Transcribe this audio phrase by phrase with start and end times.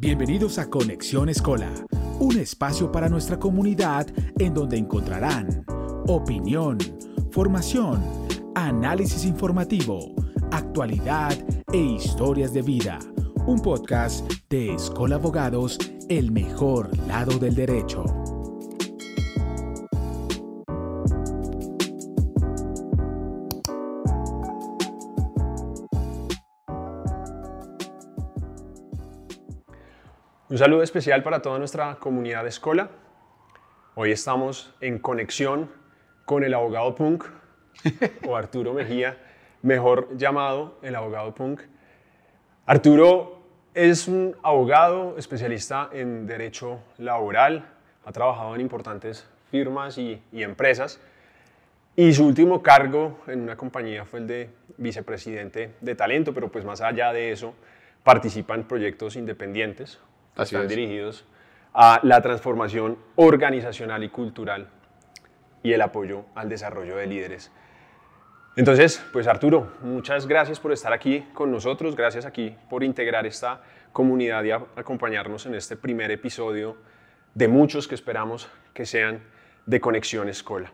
[0.00, 1.72] Bienvenidos a Conexión Escola,
[2.20, 4.06] un espacio para nuestra comunidad
[4.38, 5.64] en donde encontrarán
[6.06, 6.78] opinión,
[7.32, 8.00] formación,
[8.54, 10.14] análisis informativo,
[10.52, 11.36] actualidad
[11.72, 13.00] e historias de vida.
[13.44, 15.76] Un podcast de Escola Abogados,
[16.08, 18.04] el mejor lado del derecho.
[30.58, 32.90] Un saludo especial para toda nuestra comunidad de escuela.
[33.94, 35.70] Hoy estamos en conexión
[36.24, 37.26] con el abogado punk
[38.26, 39.16] o Arturo Mejía,
[39.62, 41.60] mejor llamado el abogado punk.
[42.66, 43.40] Arturo
[43.72, 47.64] es un abogado especialista en derecho laboral,
[48.04, 50.98] ha trabajado en importantes firmas y, y empresas
[51.94, 56.64] y su último cargo en una compañía fue el de vicepresidente de talento, pero pues
[56.64, 57.54] más allá de eso
[58.02, 60.00] participa en proyectos independientes
[60.38, 60.76] Así están es.
[60.76, 61.24] dirigidos
[61.74, 64.68] a la transformación organizacional y cultural
[65.62, 67.52] y el apoyo al desarrollo de líderes.
[68.56, 73.60] Entonces, pues Arturo, muchas gracias por estar aquí con nosotros, gracias aquí por integrar esta
[73.92, 76.76] comunidad y acompañarnos en este primer episodio
[77.34, 79.22] de muchos que esperamos que sean
[79.66, 80.72] de Conexión Escola.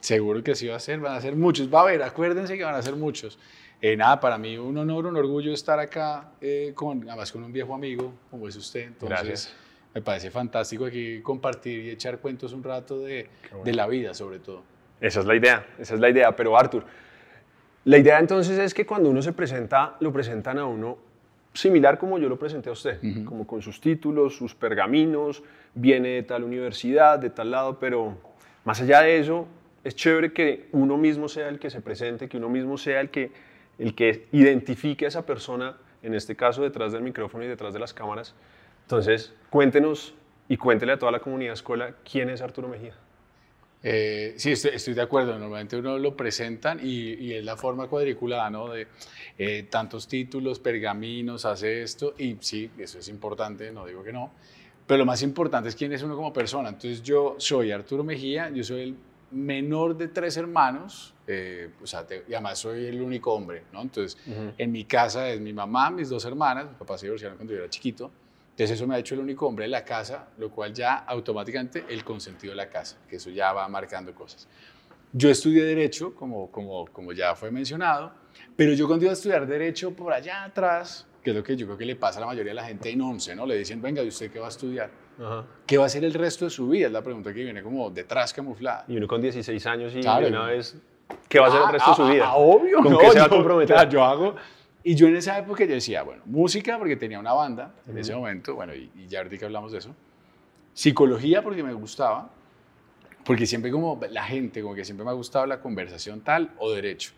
[0.00, 1.72] Seguro que sí va a ser, van a ser muchos.
[1.72, 3.38] Va a haber, acuérdense que van a ser muchos.
[3.82, 7.52] Eh, nada, para mí un honor, un orgullo estar acá, eh, con, además con un
[7.52, 8.88] viejo amigo como es usted.
[8.88, 9.56] Entonces, Gracias.
[9.94, 13.28] me parece fantástico aquí compartir y echar cuentos un rato de,
[13.64, 14.62] de la vida, sobre todo.
[15.00, 16.36] Esa es la idea, esa es la idea.
[16.36, 16.84] Pero Artur,
[17.84, 20.98] la idea entonces es que cuando uno se presenta, lo presentan a uno
[21.52, 25.42] similar como yo lo presenté a usted, como con sus títulos, sus pergaminos,
[25.74, 28.16] viene de tal universidad, de tal lado, pero
[28.64, 29.46] más allá de eso,
[29.82, 33.10] es chévere que uno mismo sea el que se presente, que uno mismo sea el
[33.10, 33.32] que,
[33.80, 37.80] el que identifique a esa persona, en este caso detrás del micrófono y detrás de
[37.80, 38.34] las cámaras.
[38.82, 40.14] Entonces, cuéntenos
[40.48, 42.94] y cuéntele a toda la comunidad escuela quién es Arturo Mejía.
[43.82, 45.38] Eh, sí, estoy, de acuerdo.
[45.38, 48.68] Normalmente uno lo presentan y, y es la forma cuadriculada, ¿no?
[48.68, 48.86] De
[49.38, 52.14] eh, tantos títulos, pergaminos, hace esto.
[52.18, 54.30] Y sí, eso es importante, no digo que no.
[54.86, 56.68] Pero lo más importante es quién es uno como persona.
[56.68, 58.96] Entonces yo soy Arturo Mejía, yo soy el
[59.30, 63.82] menor de tres hermanos, eh, o sea, te- y además soy el único hombre, ¿no?
[63.82, 64.18] Entonces
[64.58, 67.60] en mi casa es mi mamá, mis dos hermanas, mis papás se divorciaron cuando yo
[67.60, 68.10] era chiquito.
[68.50, 71.84] Entonces eso me ha hecho el único hombre de la casa, lo cual ya automáticamente
[71.88, 74.48] el consentido de la casa, que eso ya va marcando cosas.
[75.12, 78.12] Yo estudié Derecho, como, como, como ya fue mencionado,
[78.56, 81.66] pero yo cuando iba a estudiar Derecho por allá atrás, que es lo que yo
[81.66, 83.44] creo que le pasa a la mayoría de la gente en 11, ¿no?
[83.46, 84.90] Le dicen, venga, ¿y usted qué va a estudiar?
[85.18, 85.44] Ajá.
[85.66, 86.86] ¿Qué va a hacer el resto de su vida?
[86.86, 88.84] Es la pregunta que viene como detrás camuflada.
[88.88, 90.28] Y uno con 16 años y Claro.
[90.28, 90.76] una vez,
[91.28, 92.24] ¿qué va a hacer el Ah, resto de su ah, vida?
[92.28, 92.82] ah, obvio.
[92.82, 93.74] ¿Con no, qué se va a yo- comprometer?
[93.76, 94.36] claro, yo hago.
[94.82, 98.14] Y yo en esa época yo decía, bueno, música porque tenía una banda en ese
[98.14, 99.94] momento, bueno, y, y ya ahorita que hablamos de eso.
[100.72, 102.30] Psicología porque me gustaba,
[103.24, 106.70] porque siempre como la gente, como que siempre me ha gustado la conversación tal o
[106.72, 107.12] derecho.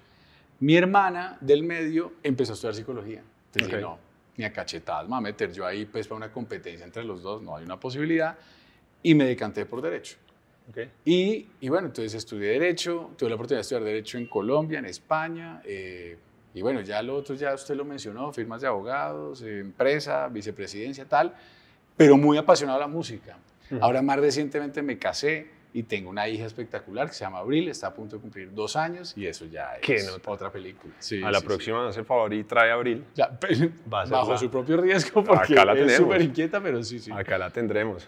[0.60, 3.22] Mi hermana del medio empezó a estudiar psicología.
[3.46, 3.82] Entonces dije, Ok.
[3.82, 3.98] no,
[4.36, 7.22] ni a cachetadas me voy a meter yo ahí pues para una competencia entre los
[7.22, 8.36] dos, no hay una posibilidad.
[9.04, 10.16] Y me decanté por derecho.
[10.70, 10.78] Ok.
[11.04, 14.86] Y, y bueno, entonces estudié Derecho, tuve la oportunidad de estudiar Derecho en Colombia, en
[14.86, 16.16] España, eh,
[16.54, 21.04] y bueno, ya lo otro ya usted lo mencionó, firmas de abogados, eh, empresa, vicepresidencia,
[21.06, 21.34] tal,
[21.96, 23.36] pero muy apasionado a la música.
[23.80, 27.86] Ahora más recientemente me casé y tengo una hija espectacular que se llama Abril, está
[27.86, 30.30] a punto de cumplir dos años y eso ya es nota.
[30.30, 30.92] otra película.
[30.98, 33.02] Sí, a la sí, próxima, hace el favor y trae a Abril.
[33.14, 33.22] sí.
[33.22, 33.38] Ya,
[33.86, 37.10] bajo la- su propio riesgo porque Acá la es súper inquieta, pero sí, sí.
[37.10, 38.06] Acá la tendremos.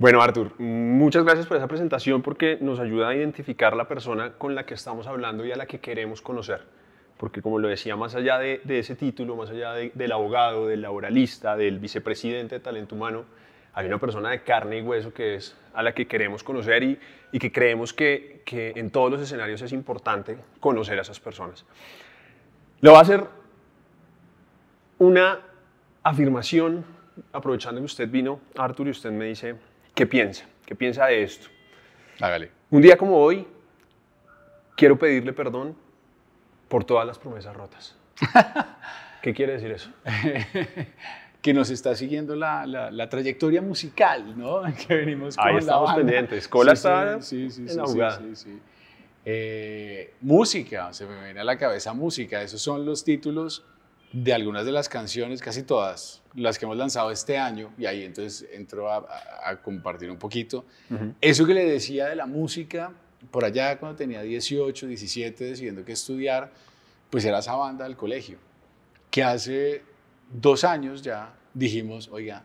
[0.00, 4.54] Bueno, Artur, muchas gracias por esa presentación porque nos ayuda a identificar la persona con
[4.54, 6.62] la que estamos hablando y a la que queremos conocer.
[7.18, 10.66] Porque como lo decía, más allá de, de ese título, más allá de- del abogado,
[10.68, 13.26] del laboralista, del vicepresidente de talento humano,
[13.74, 16.98] hay una persona de carne y hueso que es a la que queremos conocer y,
[17.30, 21.66] y que creemos que, que en todos los escenarios es importante conocer a esas personas.
[22.80, 23.24] Le voy a hacer
[24.98, 25.40] una
[26.02, 26.86] afirmación,
[27.34, 29.56] aprovechando que usted vino, Arthur, y usted me dice,
[29.94, 30.44] ¿qué piensa?
[30.66, 31.48] ¿Qué piensa de esto?
[32.20, 32.50] Hágale.
[32.70, 33.46] Un día como hoy,
[34.76, 35.76] quiero pedirle perdón
[36.68, 37.96] por todas las promesas rotas.
[39.22, 39.90] ¿Qué quiere decir eso?
[41.42, 44.62] que nos está siguiendo la, la- la trayectoria musical, ¿no?
[44.86, 45.96] Que venimos con Ahí la estamos banda.
[46.04, 46.48] pendientes.
[46.48, 48.20] Cola Sí, está sí, sí, en la jugada.
[49.24, 52.42] Eh, música, se me viene a la cabeza música.
[52.42, 53.64] Esos son los títulos
[54.12, 57.72] de algunas de las canciones, casi todas, las que hemos lanzado este año.
[57.78, 59.06] Y ahí entonces entro a,
[59.62, 60.64] compartir un poquito.
[61.20, 62.92] Eso que le decía de la música,
[63.30, 66.52] por allá cuando tenía 18, 17, decidiendo qué estudiar,
[67.10, 68.38] pues era esa banda del colegio,
[69.10, 69.82] que hace
[70.32, 72.44] dos años ya dijimos, oiga,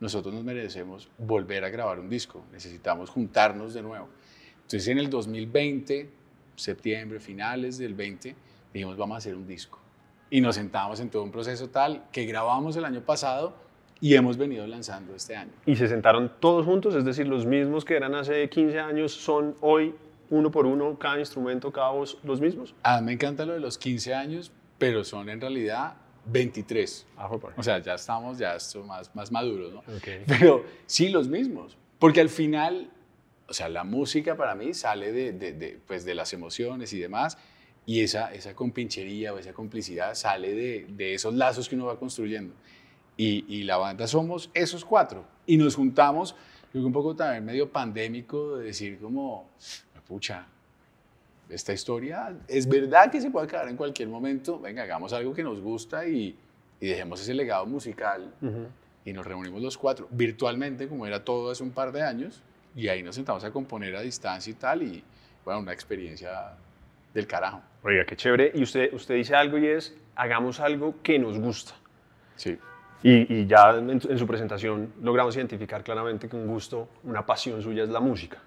[0.00, 4.08] nosotros nos merecemos volver a grabar un disco, necesitamos juntarnos de nuevo.
[4.56, 6.10] Entonces en el 2020,
[6.54, 8.34] septiembre, finales del 20,
[8.72, 9.85] dijimos vamos a hacer un disco.
[10.30, 13.54] Y nos sentamos en todo un proceso tal que grabamos el año pasado
[14.00, 15.52] y hemos venido lanzando este año.
[15.64, 16.94] ¿Y se sentaron todos juntos?
[16.94, 19.94] Es decir, los mismos que eran hace 15 años son hoy
[20.30, 22.74] uno por uno, cada instrumento, cada voz, los mismos.
[22.82, 25.94] Ah, me encanta lo de los 15 años, pero son en realidad
[26.26, 27.06] 23.
[27.16, 27.30] Ah.
[27.56, 29.78] O sea, ya estamos ya esto más, más maduros, ¿no?
[29.80, 30.08] Ok.
[30.26, 31.76] Pero sí, los mismos.
[31.98, 32.90] Porque al final,
[33.48, 36.98] o sea, la música para mí sale de, de, de, pues, de las emociones y
[36.98, 37.38] demás,
[37.86, 41.98] y esa, esa compinchería o esa complicidad sale de, de esos lazos que uno va
[41.98, 42.52] construyendo.
[43.16, 45.24] Y, y la banda somos esos cuatro.
[45.46, 46.34] Y nos juntamos,
[46.72, 49.48] creo que un poco también medio pandémico, de decir como,
[50.06, 50.46] pucha,
[51.48, 55.44] esta historia es verdad que se puede acabar en cualquier momento, venga, hagamos algo que
[55.44, 56.36] nos gusta y,
[56.80, 58.34] y dejemos ese legado musical.
[58.42, 58.66] Ujú.
[59.04, 62.42] Y nos reunimos los cuatro virtualmente, como era todo hace un par de años,
[62.74, 65.04] y ahí nos sentamos a componer a distancia y tal, y
[65.44, 66.56] bueno, una experiencia
[67.16, 67.62] del carajo.
[67.82, 68.52] Oiga, qué chévere.
[68.54, 71.72] Y usted, usted dice algo y es, hagamos algo que nos gusta.
[72.36, 72.58] Sí.
[73.02, 77.24] Y, y ya en, su- en su presentación logramos identificar claramente que un gusto, una
[77.24, 78.38] pasión suya es la música.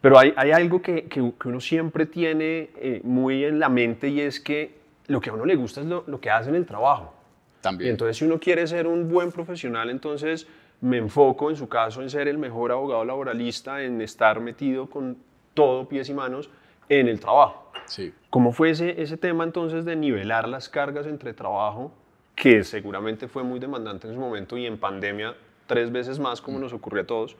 [0.00, 4.08] Pero hay, hay algo que, que- que uno siempre tiene eh, muy en la mente
[4.08, 4.76] y es que
[5.08, 7.12] lo que a uno le gusta es lo, lo que hace en el trabajo.
[7.58, 7.90] Y También.
[7.90, 10.46] entonces si uno quiere ser un buen profesional, entonces
[10.80, 15.16] me enfoco en su caso en ser el mejor abogado laboralista, en estar metido con
[15.54, 16.50] todo pies y manos
[16.88, 17.70] en el trabajo.
[17.86, 18.12] sí.
[18.30, 21.90] ¿Cómo fue ese, ese tema entonces de nivelar las cargas entre trabajo,
[22.34, 25.34] que seguramente fue muy demandante en su momento y en pandemia
[25.66, 27.34] tres veces más como nos ocurrió a todos,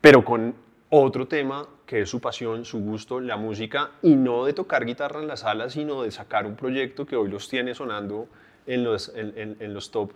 [0.00, 0.54] pero con
[0.90, 5.20] otro tema que es su pasión, su gusto, la música, y no de tocar guitarra
[5.20, 8.26] en la sala, sino de sacar un proyecto que hoy los tiene sonando
[8.66, 10.10] en los, en, en- en los top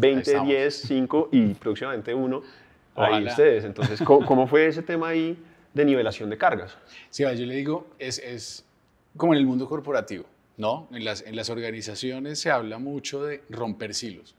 [0.00, 0.48] 20, estamos.
[0.48, 2.42] 10, 5 y próximamente uno.
[2.96, 3.30] Ahí Ojalá.
[3.30, 3.64] ustedes.
[3.64, 5.38] Entonces, ¿cómo, cómo fue ese tema ahí
[5.78, 6.76] de nivelación de cargas?
[7.08, 8.64] Sí, yo le digo, es, es
[9.16, 10.24] como en el mundo corporativo,
[10.56, 10.88] ¿no?
[10.90, 14.34] En las, en las organizaciones se habla mucho de romper silos.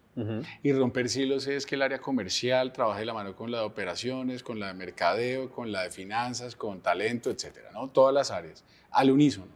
[0.63, 3.63] Y romper silos es que el área comercial trabaje de la mano con la de
[3.63, 7.87] operaciones, con la de mercadeo, con la de finanzas, con talento, etcétera, ¿no?
[7.87, 9.47] Todas las áreas, al unísono.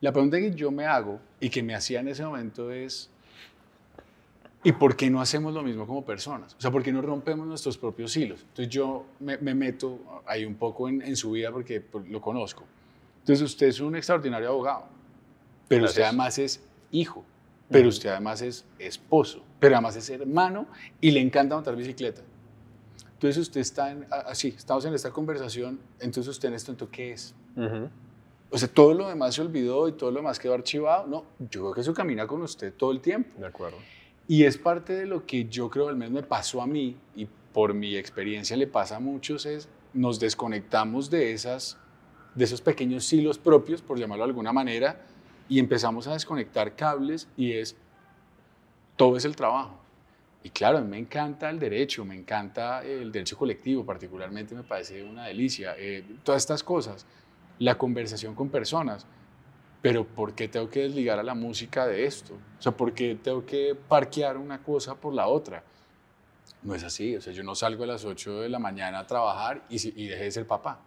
[0.00, 3.10] La pregunta que yo me hago y que me hacía en ese momento es,
[4.62, 6.54] ¿y por qué no hacemos lo mismo como personas?
[6.54, 8.40] O sea, ¿por qué no rompemos nuestros propios hilos?
[8.42, 12.20] Entonces yo me, me meto ahí un poco en, en su vida porque pues, lo
[12.20, 12.64] conozco.
[13.20, 14.84] Entonces usted es un extraordinario abogado,
[15.68, 16.08] pero usted Gracias.
[16.08, 17.24] además es hijo,
[17.70, 20.66] pero usted además es esposo, pero además es hermano
[21.00, 22.22] y le encanta montar bicicleta.
[23.12, 27.12] Entonces usted está en, así, estamos en esta conversación, entonces usted en esto, entonces, ¿qué
[27.12, 27.34] es?
[27.54, 27.88] Ujú.
[28.50, 31.06] O sea, todo lo demás se olvidó y todo lo demás quedó archivado.
[31.06, 33.38] No, yo creo que eso camina con usted todo el tiempo.
[33.38, 33.76] De acuerdo.
[34.30, 37.26] Y es parte de lo que yo creo, al menos me pasó a mí y
[37.52, 41.76] por mi experiencia le pasa a muchos, es nos desconectamos de, esas,
[42.36, 45.04] de esos pequeños hilos propios, por llamarlo de alguna manera,
[45.48, 47.74] y empezamos a desconectar cables y es,
[48.94, 49.80] todo es el trabajo.
[50.44, 54.62] Y claro, a mí me encanta el derecho, me encanta el derecho colectivo, particularmente me
[54.62, 57.04] parece una delicia, eh, todas estas cosas,
[57.58, 59.08] la conversación con personas,
[59.82, 62.34] pero ¿por qué tengo que desligar a la música de esto?
[62.58, 65.62] O sea, ¿por qué tengo que parquear una cosa por la otra?
[66.62, 69.06] No es así, o sea, yo no salgo a las 8 de la mañana a
[69.06, 70.80] trabajar y, y dejé de ser papá.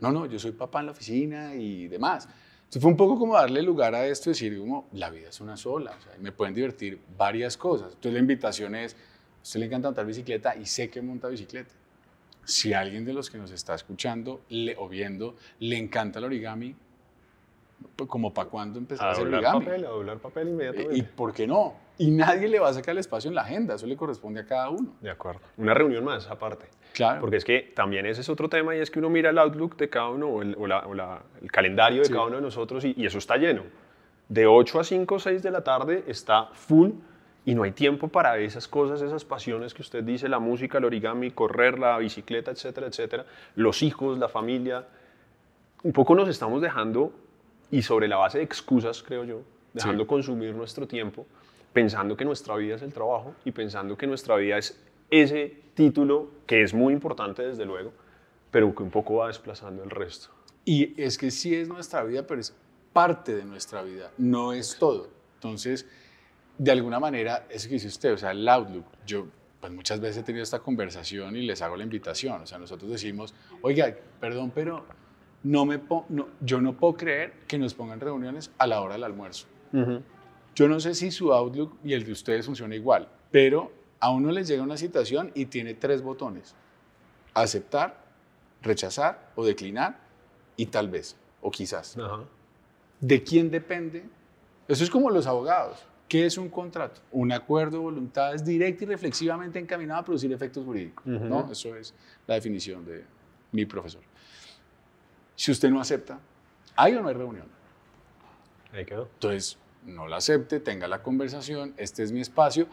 [0.00, 2.26] No, no, yo soy papá en la oficina y demás.
[2.60, 5.40] Entonces fue un poco como darle lugar a esto y decir, como, la vida es
[5.40, 7.88] una sola, o sea, me pueden divertir varias cosas.
[7.88, 11.74] Entonces la invitación es, a usted le encanta montar bicicleta y sé que monta bicicleta.
[12.44, 16.24] Si a alguien de los que nos está escuchando le- o viendo le encanta el
[16.24, 16.74] origami,
[18.08, 19.64] como para cuándo empezar a, A hacer doblar origami.
[19.66, 20.96] papel, a doblar papel inmediatamente.
[20.96, 21.74] ¿Y por qué no?
[21.98, 24.46] Y nadie le va a sacar el espacio en la agenda, eso le corresponde a
[24.46, 24.94] cada uno.
[25.00, 25.40] De acuerdo.
[25.58, 26.66] Una reunión más aparte.
[26.94, 27.20] Claro.
[27.20, 29.76] Porque es que también ese es otro tema y es que uno mira el outlook
[29.76, 32.12] de cada uno o el, o la- o la- el calendario de Sí.
[32.12, 33.62] cada uno de nosotros y, y eso está lleno.
[34.28, 36.90] De 8 a 5 o 6 de la tarde está full
[37.44, 40.84] y no hay tiempo para esas cosas, esas pasiones que usted dice, la música, el
[40.84, 43.26] origami, correr, la bicicleta, etcétera, etcétera.
[43.56, 44.86] Los hijos, la familia.
[45.82, 47.12] Un poco nos estamos dejando
[47.70, 50.08] y sobre la base de excusas, creo yo, dejando Sí.
[50.08, 51.26] consumir nuestro tiempo,
[51.72, 54.78] pensando que nuestra vida es el trabajo y pensando que nuestra vida es
[55.10, 57.92] ese título que es muy importante desde luego,
[58.50, 60.28] pero que un poco va desplazando el resto.
[60.64, 62.54] Y es que sí es nuestra vida, pero es
[62.92, 65.08] parte de nuestra vida, no es todo.
[65.36, 65.86] Entonces,
[66.58, 69.26] de alguna manera, eso que dice usted, o sea, el outlook, yo
[69.60, 72.90] pues muchas veces he tenido esta conversación y les hago la invitación, o sea, nosotros
[72.90, 74.84] decimos, oiga, perdón, pero
[75.42, 79.04] no me no, yo no puedo creer que nos pongan reuniones a la hora del
[79.04, 79.46] almuerzo.
[80.54, 84.30] Yo no sé si su outlook y el de ustedes funciona igual, pero a uno
[84.30, 86.54] le llega una citación y tiene tres botones.
[87.34, 88.04] Aceptar,
[88.62, 89.98] rechazar o declinar
[90.56, 91.96] y tal vez o quizás.
[93.00, 94.04] ¿De quién depende?
[94.68, 95.84] Eso es como los abogados.
[96.08, 97.00] ¿Qué es un contrato?
[97.12, 101.06] Un acuerdo de voluntades directa y reflexivamente encaminado a producir efectos jurídicos.
[101.06, 101.50] ¿no?
[101.50, 101.94] Eso es
[102.26, 103.04] la definición de
[103.52, 104.02] mi profesor.
[105.40, 106.18] Si usted no acepta,
[106.76, 107.46] ¿hay o no hay reunión?
[108.74, 109.08] Ahí quedó.
[109.14, 109.56] Entonces,
[109.86, 112.66] no la acepte, tenga la conversación, este es mi espacio,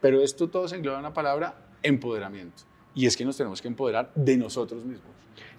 [0.00, 2.62] pero esto todo se engloba en la palabra empoderamiento.
[2.94, 5.08] Y es que nos tenemos que empoderar de nosotros mismos.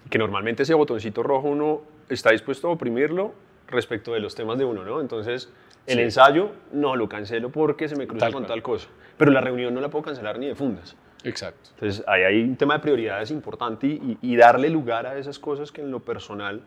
[0.08, 3.34] que normalmente ese botoncito rojo uno está dispuesto a oprimirlo
[3.66, 5.02] respecto de los temas de uno, ¿no?
[5.02, 5.50] Entonces,
[5.86, 6.02] el Sí.
[6.02, 8.48] ensayo no lo cancelo porque se me cruza Tal con cual.
[8.48, 8.88] tal cosa.
[9.18, 10.96] Pero la reunión no la puedo cancelar ni de fundas.
[11.24, 11.70] Exacto.
[11.74, 15.72] Entonces, ahí hay un tema de prioridades importante y, y darle lugar a esas cosas
[15.72, 16.62] que en lo personal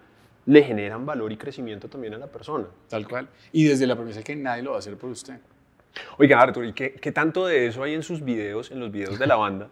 [0.46, 2.66] le generan valor y crecimiento también a la persona.
[2.90, 3.28] Tal cual.
[3.52, 5.36] Y desde la premisa que nadie lo va a hacer por usted.
[6.18, 9.18] Oiga, Arturo, ¿y qué, qué tanto de eso hay en sus videos, en los videos
[9.20, 9.68] de la banda?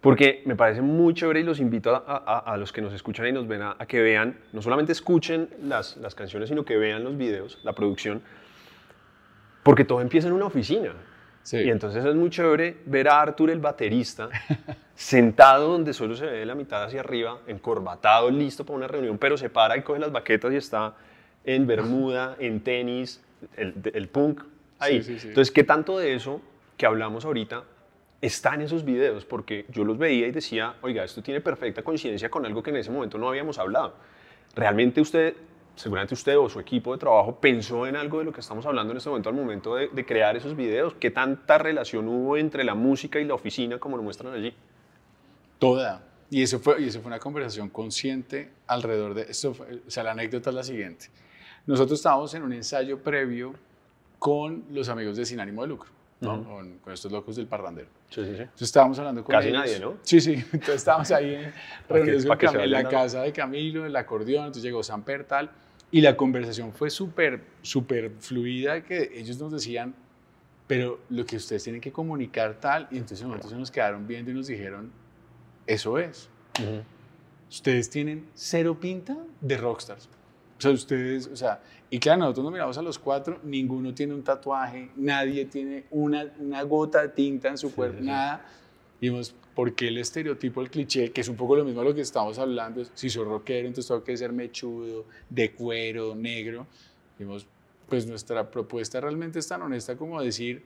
[0.00, 3.26] Porque me parece muy chévere y los invito a, a- a los que nos escuchan
[3.28, 6.76] y nos ven a, a que vean, no solamente escuchen las, las canciones, sino que
[6.76, 8.20] vean los videos, la producción,
[9.62, 10.92] porque todo empieza en una oficina.
[11.42, 11.58] Sí.
[11.58, 14.28] Y entonces es muy chévere ver a Arturo, el baterista,
[14.94, 19.36] sentado donde solo se ve la mitad hacia arriba, encorbatado, listo para una reunión, pero
[19.36, 20.94] se para y coge las baquetas y está
[21.44, 23.20] en bermuda, en tenis,
[23.56, 24.42] el, el punk
[24.78, 25.02] ahí.
[25.02, 25.16] Sí.
[25.22, 26.40] Entonces, ¿qué tanto de eso
[26.76, 27.64] que hablamos ahorita
[28.20, 29.24] está en esos videos?
[29.24, 32.76] Porque yo los veía y decía, oiga, esto tiene perfecta coincidencia con algo que en
[32.76, 33.94] ese momento no habíamos hablado.
[34.54, 35.34] Realmente usted,
[35.76, 38.92] seguramente usted o su equipo de trabajo pensó en algo de lo que estamos hablando
[38.92, 40.94] en este momento al momento de, crear esos videos.
[40.94, 44.54] ¿Qué tanta relación hubo entre la música y la oficina como lo muestran allí?
[45.58, 46.02] Toda.
[46.30, 49.50] Y eso fue, y eso fue una conversación consciente alrededor de esto.
[49.50, 51.06] o sea, la anécdota es la siguiente.
[51.66, 53.54] Nosotros estábamos en un ensayo previo
[54.18, 55.90] con los amigos de Sin Ánimo de Lucro,
[56.22, 56.34] ¿no?
[56.36, 56.44] Ujú.
[56.44, 57.88] con, con estos locos del Parrandero.
[58.08, 58.42] Sí, sí, sí.
[58.42, 59.60] Entonces estábamos hablando con Casi ellos.
[59.60, 59.96] nadie, ¿no?
[60.02, 60.32] Sí, sí.
[60.52, 61.52] Entonces estábamos ahí en
[61.88, 65.50] reunidos con Camilo, en la casa de Camilo, el acordeón, entonces llegó Samper, tal.
[65.90, 69.94] Y la conversación fue súper, súper fluida, que ellos nos decían,
[70.66, 74.30] pero lo que ustedes tienen que comunicar tal, y entonces nosotros se nos quedaron viendo
[74.30, 74.90] y nos dijeron,
[75.66, 76.30] eso es.
[77.50, 80.08] Ustedes tienen cero pinta de rockstars.
[80.58, 81.60] O sea, ustedes, o sea,
[81.92, 86.24] y claro, nosotros nos miramos a los cuatro, ninguno tiene un tatuaje, nadie tiene una,
[86.38, 88.08] una gota de tinta en su cuerpo, sí, sí.
[88.08, 88.46] nada.
[88.98, 91.94] Dijimos, ¿por qué el estereotipo, el cliché, que es un poco lo mismo a lo
[91.94, 96.66] que estamos hablando, es, si soy rockero, entonces tengo que ser mechudo, de cuero, negro?
[97.18, 97.46] Dijimos,
[97.90, 100.62] pues nuestra propuesta realmente es tan honesta como decir,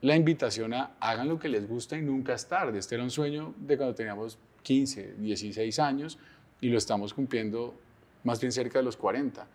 [0.00, 2.80] la invitación a hagan lo que les gusta y nunca es tarde.
[2.80, 6.18] Este era un sueño de cuando teníamos 15, 16 años
[6.60, 7.76] y lo estamos cumpliendo
[8.24, 9.46] más bien cerca de los 40.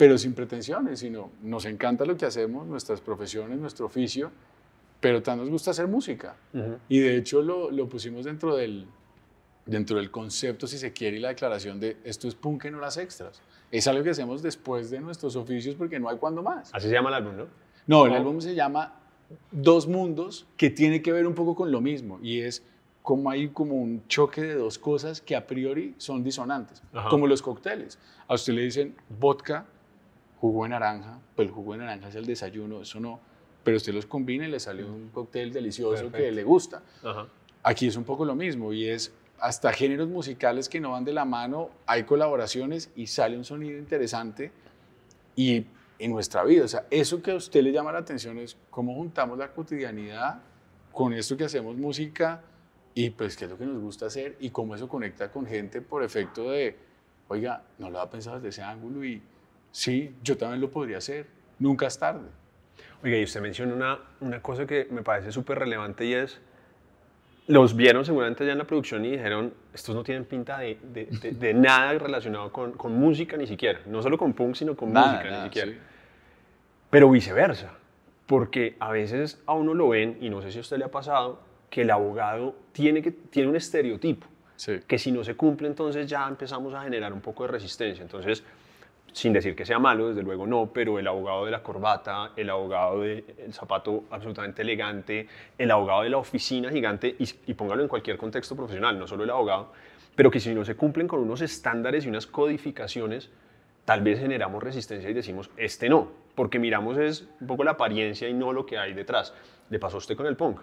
[0.00, 4.30] Pero sin pretensiones, sino nos encanta lo que hacemos, nuestras profesiones, nuestro oficio,
[4.98, 6.36] pero tan nos gusta hacer música.
[6.54, 6.78] Ujú.
[6.88, 8.86] Y de hecho lo, lo pusimos dentro del,
[9.66, 12.96] dentro del concepto, si se quiere, y la declaración de esto es punk en horas
[12.96, 13.42] extras.
[13.70, 16.70] Es algo que hacemos después de nuestros oficios porque no hay cuando más.
[16.72, 17.46] Así se llama el álbum, ¿no?
[17.86, 18.94] No, el álbum se llama
[19.50, 22.62] Dos Mundos, que tiene que ver un poco con lo mismo, y es
[23.02, 27.10] como hay como un choque de dos cosas que a priori son disonantes, Ajá.
[27.10, 27.98] como los cócteles.
[28.28, 29.66] A usted le dicen vodka,
[30.40, 33.20] jugo de naranja, pues el jugo de naranja es el desayuno, eso no,
[33.62, 36.34] pero usted los combina y le sale un cóctel delicioso que Perfecto.
[36.34, 36.82] le gusta.
[37.02, 37.26] Ajá.
[37.62, 41.12] Aquí es un poco lo mismo y es hasta géneros musicales que no van de
[41.12, 44.50] la mano, hay colaboraciones y sale un sonido interesante
[45.36, 45.64] y
[45.98, 48.94] en nuestra vida, o sea, eso que a usted le llama la atención es cómo
[48.94, 50.40] juntamos la cotidianidad
[50.92, 52.42] con esto que hacemos música
[52.94, 55.82] y pues qué es lo que nos gusta hacer y cómo eso conecta con gente
[55.82, 56.76] por efecto de,
[57.28, 59.22] oiga, no lo había pensado desde ese ángulo y
[59.72, 61.26] sí, yo también lo podría hacer,
[61.58, 62.26] nunca es tarde.
[63.02, 66.38] Oiga, y usted menciona una, una cosa que me parece súper relevante y es,
[67.46, 71.06] los vieron seguramente ya en la producción y dijeron, estos no tienen pinta de, de-
[71.06, 74.92] de- de nada relacionado con, con música ni siquiera, no solo con punk, sino con
[74.92, 75.72] Nada, música nada, ni siquiera.
[75.72, 75.78] sí.
[76.90, 77.72] Pero viceversa,
[78.26, 80.90] porque a veces a uno lo ven, y no sé si a usted le ha
[80.90, 84.80] pasado, que el abogado tiene, que, tiene un estereotipo, Sí.
[84.86, 88.02] que si no se cumple entonces ya empezamos a generar un poco de resistencia.
[88.02, 88.42] Entonces,
[89.12, 92.50] sin decir que sea malo, desde luego no, pero el abogado de la corbata, el
[92.50, 95.26] abogado del zapato absolutamente elegante,
[95.58, 99.24] el abogado de la oficina gigante, y, y póngalo en cualquier contexto profesional, no solo
[99.24, 99.72] el abogado,
[100.14, 103.30] pero que si no se cumplen con unos estándares y unas codificaciones,
[103.84, 108.28] tal vez generamos resistencia y decimos, este no, porque miramos es un poco la apariencia
[108.28, 109.34] y no lo que hay detrás.
[109.68, 110.60] Le pasó a usted con el punk.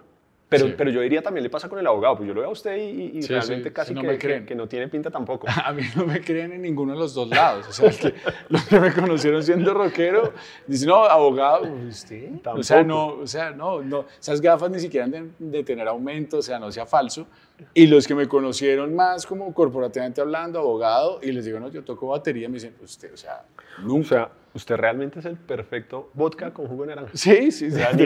[0.50, 0.76] Pero, Sí.
[0.78, 2.78] pero yo diría también le pasa con el abogado, pues yo lo veo a usted
[2.78, 4.46] y, y Sí, realmente sí, casi no que, me que- creen.
[4.46, 5.46] que no tiene pinta tampoco.
[5.66, 7.68] A mí no me creen en ninguno de los dos lados.
[7.68, 8.14] O sea, que-
[8.50, 10.32] los que me conocieron siendo rockero
[10.66, 12.30] dicen, no, abogado, ¿usted?
[12.46, 15.86] O sea, no, o sea, no, no, esas gafas ni siquiera han de, de tener
[15.88, 17.28] aumento, o sea, no sea falso.
[17.74, 21.84] Y los que me conocieron más como corporativamente hablando, abogado, y les digo, no, yo
[21.84, 23.46] toco batería, me dicen, usted, o sea,
[23.80, 24.08] O nunca.
[24.10, 27.12] sea, usted realmente es el perfecto vodka con jugo de naranja.
[27.16, 27.78] Sí, sí, sí.
[27.94, 28.04] ni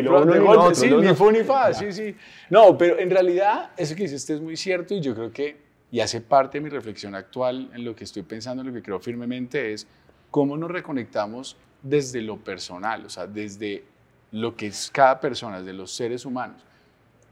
[0.74, 1.17] sí, ni dos.
[1.17, 2.15] fu ni fa, sí, sí.
[2.50, 5.58] No, pero en realidad eso que dice usted es muy cierto y yo creo que,
[5.91, 8.81] y hace parte de mi reflexión actual en lo que estoy pensando, en lo que
[8.81, 9.86] creo firmemente es
[10.29, 13.84] cómo nos reconectamos desde lo personal, o sea, desde
[14.31, 16.63] lo que es cada persona, desde los seres humanos,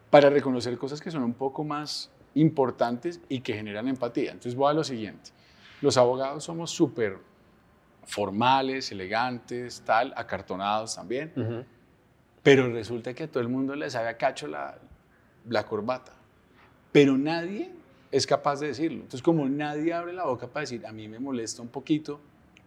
[0.09, 4.31] para reconocer cosas que son un poco más importantes y que generan empatía.
[4.31, 5.31] Entonces voy a lo siguiente.
[5.81, 7.17] Los abogados somos súper
[8.05, 11.65] formales, elegantes, tal, acartonados también.
[12.41, 14.77] Pero resulta que a todo el mundo le sabe a cacho la,
[15.47, 16.13] la corbata.
[16.91, 17.71] Pero nadie
[18.11, 18.97] es capaz de decirlo.
[18.97, 22.19] Entonces, como nadie abre la boca para decir, a mí me molesta un poquito,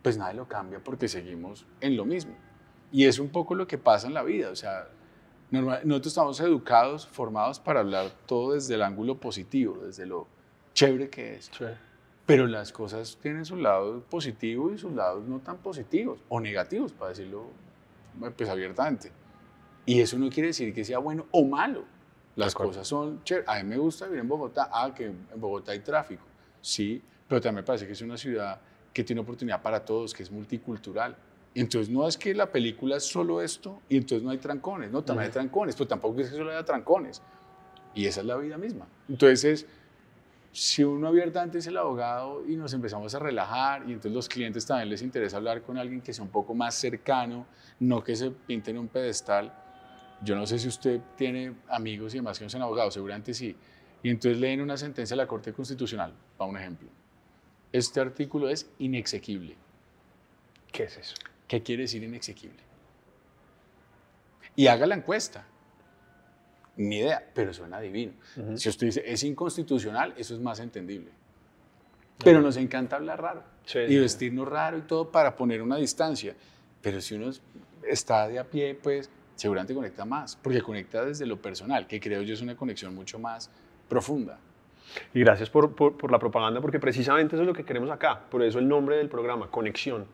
[0.03, 2.35] pues nadie lo cambia porque seguimos en lo mismo.
[2.93, 4.51] Y es un poco lo que pasa en la vida.
[4.51, 4.89] O sea,
[5.52, 10.26] normal- nosotros estamos educados, formados para hablar todo desde el ángulo positivo, desde lo
[10.75, 11.50] chévere que es.
[11.56, 11.64] Sí.
[12.26, 16.92] Pero las cosas tienen su lado positivo y sus lados no tan positivos o negativos,
[16.92, 17.47] para decirlo
[18.37, 19.11] pues abiertamente.
[19.87, 21.85] Y eso no quiere decir que sea bueno o malo.
[22.37, 23.49] Las cosas son chéveres.
[23.49, 24.71] A mí me gusta vivir en Bogotá.
[24.73, 26.25] Ah, que en Bogotá hay tráfico.
[26.61, 28.61] Sí, pero también me parece que es una ciudad
[28.92, 31.16] que tiene oportunidad para todos, que es multicultural.
[31.54, 34.90] Entonces no es que la película es solo esto y entonces no hay trancones.
[34.90, 37.21] No, también hay trancones, pero tampoco es que solo haya trancones.
[37.94, 38.87] Y esa es la vida misma.
[39.09, 39.66] Entonces,
[40.52, 44.64] si uno abiertamente es el abogado y nos empezamos a relajar y entonces los clientes
[44.64, 47.47] también les interesa hablar con alguien que sea un poco más cercano,
[47.80, 49.52] no que se pinte en un pedestal.
[50.23, 53.56] Yo no sé si usted tiene amigos y demás que no sean abogados, seguramente sí.
[54.02, 56.88] Y entonces leen una sentencia de la Corte Constitucional, para un ejemplo.
[57.73, 59.56] Este artículo es inexequible.
[60.71, 61.14] ¿Qué es eso?
[61.52, 62.61] ¿Qué quiere decir inexequible?
[64.56, 65.44] Y haga la encuesta.
[66.78, 68.14] Ni idea, pero suena divino.
[68.38, 68.56] Ujú.
[68.56, 71.10] Si usted dice es inconstitucional, eso es más entendible.
[72.25, 76.34] Pero nos encanta hablar raro Sí, y vestirnos raro y todo para poner una distancia.
[76.80, 77.43] Pero si uno es-
[77.86, 82.23] está de a pie, pues seguramente conecta más, porque conecta desde lo personal, que creo
[82.23, 83.50] yo es una conexión mucho más
[83.91, 84.38] profunda.
[85.12, 88.21] Y gracias por, por- por la propaganda, porque precisamente eso es lo que queremos acá.
[88.30, 90.06] Por eso el nombre del programa, Conexión.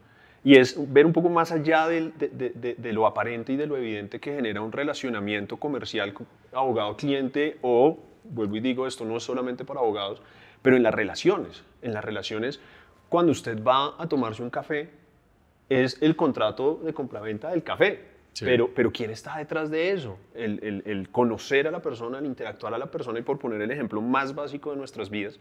[0.44, 3.66] Y es ver un poco más allá de, de- de- de lo aparente y de
[3.66, 9.16] lo evidente que genera un relacionamiento comercial co- abogado-cliente o, vuelvo y digo, esto no
[9.16, 10.22] es solamente para abogados,
[10.62, 11.64] pero en las relaciones.
[11.83, 12.61] En las relaciones,
[13.09, 14.90] cuando usted va a tomarse un café,
[15.68, 18.01] es el contrato de compraventa del café.
[18.33, 18.44] Sí.
[18.44, 20.16] Pero, pero ¿quién está detrás de eso?
[20.35, 23.61] El, el- el conocer a la persona, el interactuar a la persona y por poner
[23.61, 25.40] el ejemplo más básico de nuestras vidas.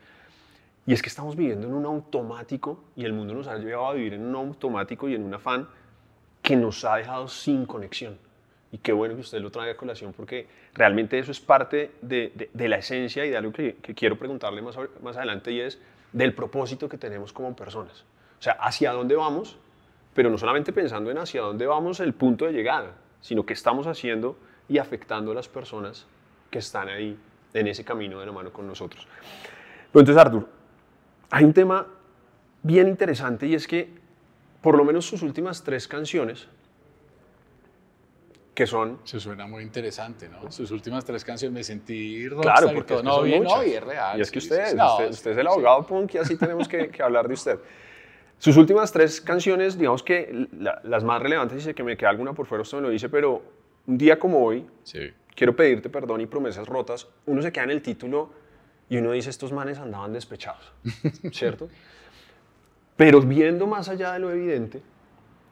[0.88, 3.94] Y es que estamos viviendo en un automático y el mundo nos ha llevado a
[3.94, 5.68] vivir en un automático y en un afán
[6.42, 8.18] que nos ha dejado sin conexión.
[8.72, 12.32] Y qué bueno que usted lo traiga a colación porque realmente eso es parte de,
[12.36, 15.60] de- de la esencia y de algo que, que quiero preguntarle más, más adelante y
[15.60, 15.80] es
[16.14, 18.06] del propósito que tenemos como personas.
[18.40, 19.58] O sea, hacia dónde vamos,
[20.14, 23.88] pero no solamente pensando en hacia dónde vamos el punto de llegada, sino qué estamos
[23.88, 24.38] haciendo
[24.70, 26.06] y afectando a las personas
[26.50, 27.18] que están ahí
[27.54, 29.06] en ese camino de la mano con nosotros.
[29.92, 30.48] Pero entonces, Artur,
[31.30, 31.88] hay un tema
[32.64, 33.90] bien interesante y es que
[34.62, 36.48] por lo menos sus últimas tres canciones,
[38.54, 40.52] que son Eso suena muy interesante, ¿no?
[40.52, 43.56] Sus últimas tres canciones me sentí Claro, rockstar y porque es que no, son muchas.
[43.58, 44.18] no, y es real.
[44.18, 45.50] Y es que sí, usted, sí, es, no, usted, usted es el sí.
[45.52, 47.60] abogado punk y así tenemos que, que hablar de usted.
[48.40, 52.10] Sus últimas tres canciones, digamos que la- las más relevantes, y sé que me queda
[52.10, 53.44] alguna por fuera, usted me lo dice, pero
[53.86, 55.12] un día como hoy, Sí.
[55.36, 58.32] quiero pedirte perdón y promesas rotas, uno se queda en el título
[58.90, 60.72] y uno dice, estos manes andaban despechados,
[61.32, 61.70] ¿cierto?
[62.96, 64.82] Pero viendo más allá de lo evidente,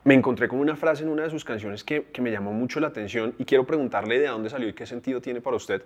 [0.04, 2.80] me encontré con una frase en una de sus canciones que, que me llamó mucho
[2.80, 5.82] la atención y quiero preguntarle de dónde salió y qué sentido tiene para usted,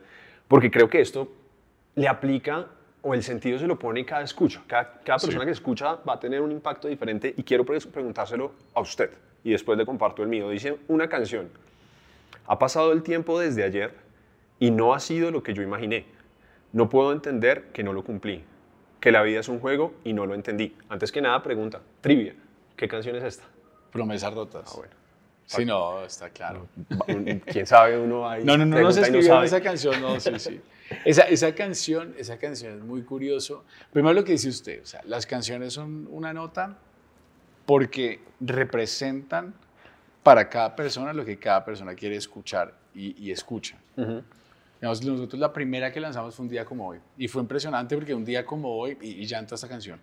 [0.47, 1.31] porque creo que esto
[1.95, 2.67] le aplica
[3.01, 4.61] o el sentido se lo pone cada escucha.
[4.67, 5.27] Cada, cada Sí.
[5.27, 9.09] persona que escucha va a tener un impacto diferente y quiero pre- preguntárselo a usted
[9.43, 10.49] y después le comparto el mío.
[10.49, 11.49] Dice una canción,
[12.45, 13.93] ha pasado el tiempo desde ayer
[14.59, 16.05] y no ha sido lo que yo imaginé.
[16.71, 18.43] No puedo entender que no lo cumplí,
[18.99, 20.75] que la vida es un juego y no lo entendí.
[20.89, 22.35] Antes que nada, pregunta, trivia,
[22.75, 23.45] ¿qué canción es esta?
[23.91, 24.69] Promesas rotas.
[24.71, 24.93] Ah, bueno.
[25.45, 26.67] Sí, no, está claro.
[27.47, 28.43] ¿Quién sabe uno ahí?
[28.43, 29.47] No, no, no, no se escribió sabe.
[29.47, 30.61] esa canción, no, sí, sí.
[31.05, 33.63] Esa, esa canción, esa canción es muy curioso.
[33.91, 36.77] Primero lo que dice usted, o sea, las canciones son una nota
[37.65, 39.55] porque representan
[40.21, 43.77] para cada persona lo que cada persona quiere escuchar y, y escucha.
[43.97, 44.21] Ujú.
[44.79, 46.99] Digamos, nosotros la primera que lanzamos fue un día como hoy.
[47.17, 49.99] Y fue impresionante porque un día como hoy, y, y entra esta canción,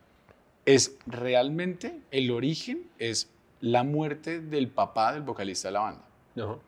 [0.65, 6.05] es realmente el origen, es la muerte del papá del vocalista de la banda.
[6.37, 6.59] Ajá.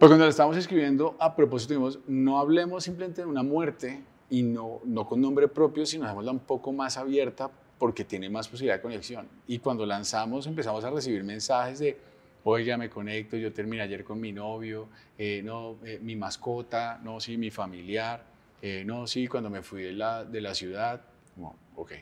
[0.00, 4.42] Porque cuando lo estábamos escribiendo, a propósito, dijimos, no hablemos simplemente de una muerte y
[4.42, 8.76] no, no con nombre propio, sino dejémosla un poco más abierta porque tiene más posibilidad
[8.76, 9.28] de conexión.
[9.46, 11.98] Y cuando lanzamos empezamos a recibir mensajes de,
[12.44, 17.20] oiga, me conecto, yo terminé ayer con mi novio, eh, no, eh, mi mascota, no,
[17.20, 18.24] sí, mi familiar,
[18.62, 21.00] eh, no, sí, cuando me fui de la, de la ciudad.
[21.34, 21.92] Como, ok.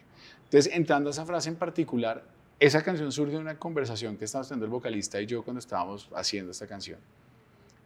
[0.45, 2.25] Entonces, entrando a esa frase en particular,
[2.61, 6.09] esa canción surge de una conversación que estábamos teniendo el vocalista y yo cuando estábamos
[6.15, 6.99] haciendo esta canción.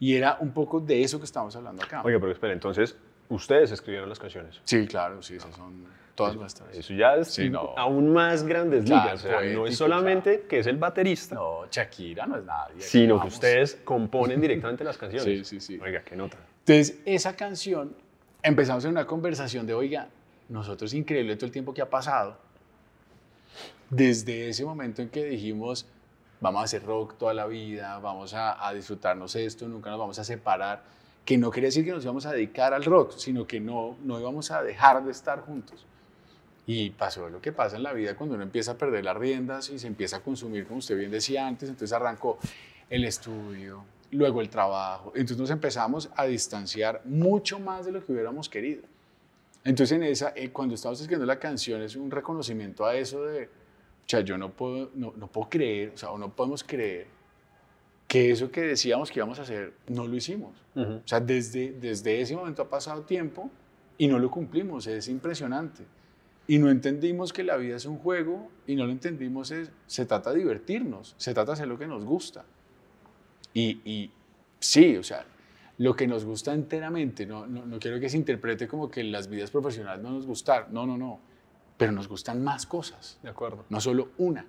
[0.01, 2.03] Y era un poco de eso que estamos hablando acá.
[2.03, 2.97] Oiga, pero espera, entonces,
[3.29, 4.61] ustedes escribieron las canciones.
[4.65, 6.77] Sí, claro, sí, esas son todas nuestras.
[6.77, 7.73] Eso ya es Sí, no.
[7.77, 9.25] aún más grandes Claro, ligas.
[9.25, 12.81] O sea, no es solamente que es el baterista, No, Shakira no es nadie.
[12.83, 15.25] sino que ustedes componen directamente las canciones.
[15.49, 15.81] Sí, sí, sí.
[15.83, 16.37] Oiga, qué nota.
[16.67, 17.97] Entonces, esa canción,
[18.43, 20.09] empezamos en una conversación de, oiga,
[20.49, 22.37] nosotros increíble todo el tiempo que ha pasado.
[23.91, 25.87] Desde ese momento en que dijimos,
[26.41, 30.19] vamos a hacer rock toda la vida, vamos a, a disfrutarnos esto, nunca nos vamos
[30.19, 30.83] a separar,
[31.25, 34.19] que no quiere decir que nos íbamos a dedicar al rock, sino que no, no
[34.19, 35.87] íbamos a dejar de estar juntos.
[36.67, 39.71] Y pasó lo que pasa en la vida cuando uno empieza a perder las riendas
[39.71, 42.39] y se empieza a consumir, como usted bien decía antes, entonces arrancó
[42.89, 48.13] el estudio, luego el trabajo, entonces nos empezamos a distanciar mucho más de lo que
[48.13, 48.83] hubiéramos querido.
[49.65, 53.45] Entonces en esa, eh, cuando estábamos escribiendo la canción es un reconocimiento a eso de,
[53.45, 57.07] o sea, yo no puedo, no, no puedo creer, o sea, o no podemos creer
[58.13, 60.53] que eso que decíamos que íbamos a hacer, no lo hicimos.
[60.75, 60.97] Ujú.
[60.97, 63.51] O sea, desde, desde ese momento ha pasado tiempo
[63.97, 65.85] y no lo cumplimos, es impresionante.
[66.47, 70.05] Y no entendimos que la vida es un juego y no lo entendimos, es, se
[70.05, 72.45] trata de divertirnos, se trata de hacer lo que nos gusta.
[73.55, 74.11] Y, y
[74.59, 75.25] sí, o sea,
[75.79, 79.27] lo que nos gusta enteramente, no, no, no quiero que se interprete como que las
[79.27, 81.19] vidas profesionales no nos gustan, no, no, no,
[81.79, 83.65] pero nos gustan más cosas, De acuerdo.
[83.71, 84.45] no solo una.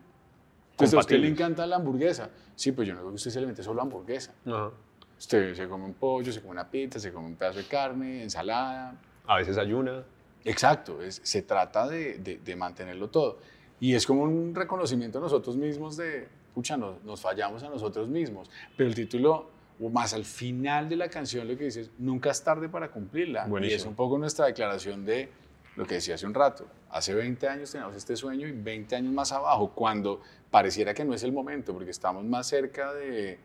[0.73, 2.29] Entonces, a usted le encanta la hamburguesa.
[2.55, 4.33] Sí, pues yo no creo que usted se alimente solo hamburguesa.
[4.45, 4.71] Ajá.
[5.17, 8.23] Usted se come un pollo, se come una pizza, se come un pedazo de carne,
[8.23, 8.95] ensalada.
[9.25, 10.03] A veces ayuna.
[10.43, 13.39] Exacto, es- se trata de, de- de mantenerlo todo.
[13.79, 18.09] Y es como un reconocimiento a nosotros mismos de, pucha, nos, nos fallamos a nosotros
[18.09, 18.49] mismos.
[18.75, 22.31] Pero el título, o más al final de la canción, lo que dice es, nunca
[22.31, 23.45] es tarde para cumplirla.
[23.47, 23.77] Y Buenísimo.
[23.77, 25.29] es un poco nuestra declaración de
[25.75, 26.67] lo que decía hace un rato.
[26.89, 31.13] Hace 20 años teníamos este sueño y 20 años más abajo, cuando pareciera que no
[31.13, 33.39] es el momento, porque estamos más cerca de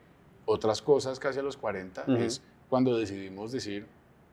[0.45, 2.17] otras cosas casi a los 40, Ujú.
[2.17, 3.87] es cuando decidimos decir,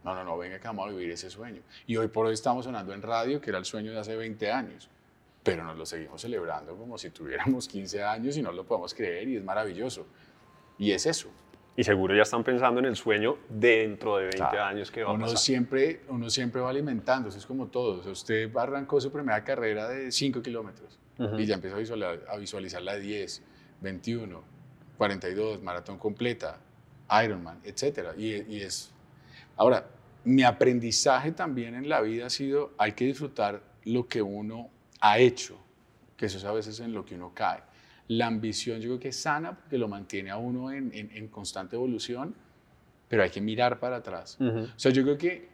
[0.04, 1.62] no, no, no, venga que vamos a vivir ese sueño.
[1.88, 4.52] Y hoy por hoy estamos sonando en radio, que era el sueño de hace 20
[4.52, 4.90] años,
[5.44, 9.28] pero nos lo seguimos celebrando como si tuviéramos 15 años y no lo podemos creer
[9.30, 10.06] y es maravilloso.
[10.78, 11.30] Y es eso.
[11.78, 14.64] Y seguro ya están pensando en el sueño dentro de 20 Claro.
[14.64, 15.38] años que va a Uno pasar.
[15.40, 18.00] siempre, uno siempre va alimentándose, es como todo.
[18.00, 21.38] O sea, usted arrancó su primera carrera de 5 kilómetros Ujú.
[21.38, 23.44] y ya empieza a visualizar, a visualizar la de 10,
[23.82, 24.42] 21,
[24.98, 26.60] 42, maratón completa,
[27.24, 28.10] Ironman, etc.
[28.18, 28.92] Y, y es...
[29.58, 29.86] Ahora,
[30.24, 34.70] mi aprendizaje también en la vida ha sido, hay que disfrutar lo que uno
[35.02, 35.58] ha hecho,
[36.16, 37.60] que eso es a veces en lo que uno cae.
[38.08, 41.28] La ambición yo creo que es sana porque lo mantiene a uno en, en- en
[41.28, 42.36] constante evolución,
[43.08, 44.38] pero hay que mirar para atrás.
[44.40, 44.60] Ujú.
[44.76, 45.50] O sea, yo creo que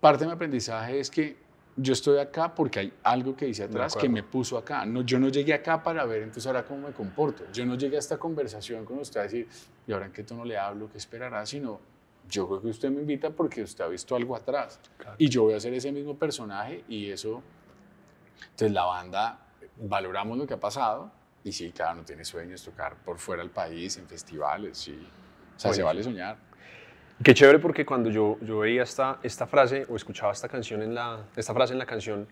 [0.00, 1.36] parte de mi aprendizaje es que
[1.76, 4.86] yo estoy acá porque hay algo que hice atrás que me puso acá.
[4.86, 7.44] No, yo no llegué acá para ver entonces ahora cómo me comporto.
[7.52, 9.48] Yo no llegué a esta conversación con usted a decir,
[9.86, 10.88] ¿y ahora en qué tono le hablo?
[10.90, 11.44] ¿Qué esperará?
[11.46, 11.80] Sino,
[12.28, 14.78] yo creo que usted me invita porque usted ha visto algo atrás.
[14.98, 15.16] Claro.
[15.18, 17.42] Y yo voy a ser ese mismo personaje y eso...
[18.42, 19.38] Entonces la banda,
[19.80, 21.10] valoramos lo que ha pasado
[21.44, 24.92] y sí, claro, no tiene sueños tocar por fuera del país, en festivales, sí.
[25.56, 25.86] O sea, se Buenísimo.
[25.86, 26.36] vale soñar.
[27.22, 30.94] Qué chévere porque cuando yo, yo veía esta, esta frase o escuchaba esta canción en
[30.94, 32.26] la, esta frase en la canción,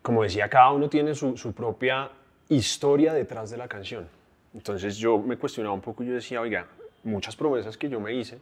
[0.00, 2.10] como decía, cada uno tiene su, su propia
[2.48, 4.08] historia detrás de la canción.
[4.54, 6.66] Entonces yo me cuestionaba un poco y yo decía, oiga,
[7.04, 8.40] muchas promesas que yo me hice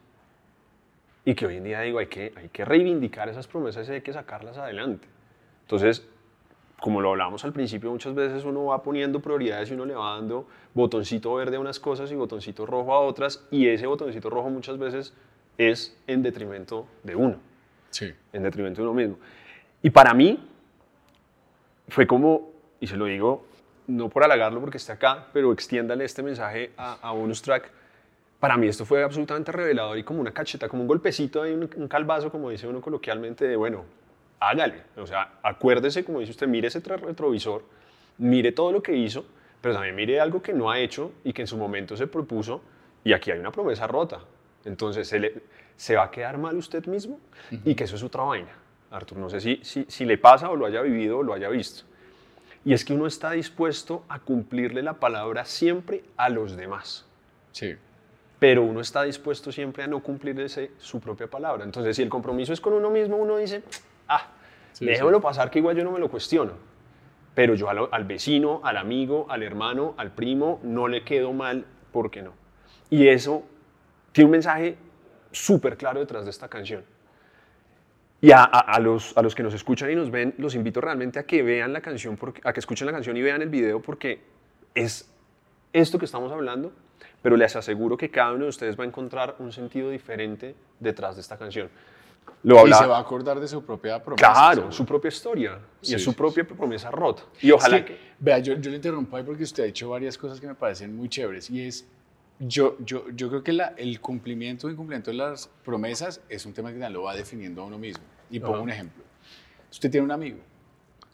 [1.24, 4.00] y que hoy en día digo, hay que, hay que reivindicar esas promesas y hay
[4.00, 5.06] que sacarlas adelante.
[5.62, 6.06] Entonces,
[6.80, 10.14] como lo hablábamos al principio, muchas veces uno va poniendo prioridades y uno le va
[10.14, 14.48] dando botoncito verde a unas cosas y botoncito rojo a otras, y ese botoncito rojo
[14.50, 15.12] muchas veces
[15.58, 17.36] es en detrimento de uno,
[17.90, 18.12] Sí.
[18.32, 19.16] en detrimento de uno mismo.
[19.82, 20.38] Y para mí
[21.88, 23.44] fue como, y se lo digo
[23.86, 27.70] no por halagarlo porque está acá, pero extiéndale este mensaje a, a Bonus Track.
[28.38, 31.68] Para mí esto fue absolutamente revelador y como una cacheta, como un golpecito ahí, un,
[31.76, 33.84] un calvazo, como dice uno coloquialmente, de bueno,
[34.40, 34.82] hágale.
[34.96, 37.62] O sea, acuérdese, como dice usted, mire ese retrovisor,
[38.18, 39.24] mire todo lo que hizo,
[39.60, 42.62] pero también mire algo que no ha hecho y que en su momento se propuso.
[43.04, 44.20] Y aquí hay una promesa rota.
[44.64, 45.34] Entonces se, le,
[45.76, 47.18] se va a quedar mal usted mismo
[47.50, 48.52] y que eso es otra vaina.
[48.90, 51.48] Artur, no sé si, si, si le pasa o lo haya vivido o lo haya
[51.48, 51.84] visto.
[52.64, 57.06] Y es que uno está dispuesto a cumplirle la palabra siempre a los demás.
[57.52, 57.74] Sí.
[58.38, 61.64] Pero uno está dispuesto siempre a no cumplirle su propia palabra.
[61.64, 63.62] Entonces, si el compromiso es con uno mismo, uno dice,
[64.10, 64.28] ah,
[64.72, 65.22] Sí, déjemelo sí.
[65.22, 66.52] pasar que igual yo no me lo cuestiono.
[67.34, 71.64] Pero yo al, al vecino, al amigo, al hermano, al primo, no le quedo mal,
[71.92, 72.32] ¿por qué no?
[72.90, 73.44] Y eso
[74.12, 74.76] tiene un mensaje
[75.32, 76.84] súper claro detrás de esta canción.
[78.20, 80.80] Y a, a- a los, a los que nos escuchan y nos ven, los invito
[80.80, 83.48] realmente a que vean la canción, porque, a que escuchen la canción y vean el
[83.48, 84.20] video, porque
[84.74, 85.10] es
[85.72, 86.72] esto que estamos hablando,
[87.22, 91.14] pero les aseguro que cada uno de ustedes va a encontrar un sentido diferente detrás
[91.16, 91.70] de esta canción.
[92.42, 94.32] Lo Y se va a acordar de su propia promesa.
[94.32, 97.22] Claro, su propia historia y Sí, es su sí, propia promesa rota.
[97.40, 97.98] Y ojalá Es que...
[98.18, 100.94] Vea, yo, yo le interrumpo ahí porque usted ha dicho varias cosas que me parecen
[100.96, 101.86] muy chéveres y es,
[102.38, 106.52] yo, yo, yo creo que la- el cumplimiento o incumplimiento de las promesas es un
[106.52, 108.04] tema que lo va definiendo a uno mismo.
[108.30, 108.62] Y pongo Ajá.
[108.62, 109.02] un ejemplo.
[109.70, 110.38] Usted tiene un amigo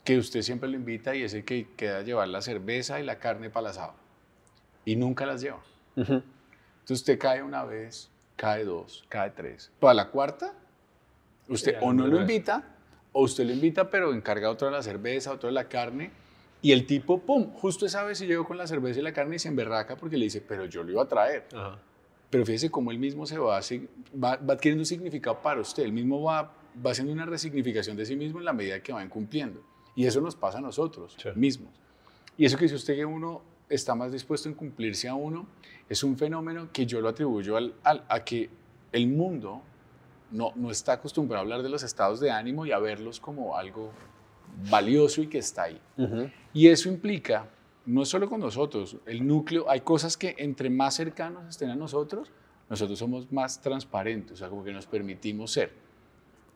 [0.03, 3.03] que usted siempre lo invita y es el que queda a llevar la cerveza y
[3.03, 3.93] la carne para el asado
[4.85, 5.59] y nunca las lleva.
[5.97, 6.13] Ujú.
[6.13, 9.71] Entonces usted cae una vez, cae dos, cae tres.
[9.79, 10.53] Para la cuarta,
[11.49, 12.75] usted o no lo invita,
[13.11, 16.11] o usted lo invita, pero encarga otro de la cerveza, otro de la carne,
[16.61, 19.35] y el tipo, pum, justo esa vez se llegó con la cerveza y la carne
[19.35, 21.45] y se emberraca porque le dice, pero yo lo iba a traer.
[21.53, 21.79] Ajá.
[22.29, 23.59] Pero fíjese cómo él mismo se va,
[24.21, 26.51] va, va adquiriendo un significado para usted, él mismo va,
[26.85, 29.63] va haciendo una resignificación de sí mismo en la medida que va incumpliendo.
[29.95, 31.29] Y eso nos pasa a nosotros Sí.
[31.35, 31.71] mismos.
[32.37, 35.47] Y eso que dice usted que uno está más dispuesto en cumplirse a uno,
[35.89, 38.49] es un fenómeno que yo lo atribuyo al, al- a que
[38.91, 39.61] el mundo
[40.31, 43.57] no, no está acostumbrado a hablar de los estados de ánimo y a verlos como
[43.57, 43.91] algo
[44.69, 45.81] valioso y que está ahí.
[46.53, 47.47] Y eso implica,
[47.85, 52.31] no solo con nosotros, el núcleo, hay cosas que entre más cercanos estén a nosotros,
[52.69, 55.71] nosotros somos más transparentes, o sea, como que nos permitimos ser.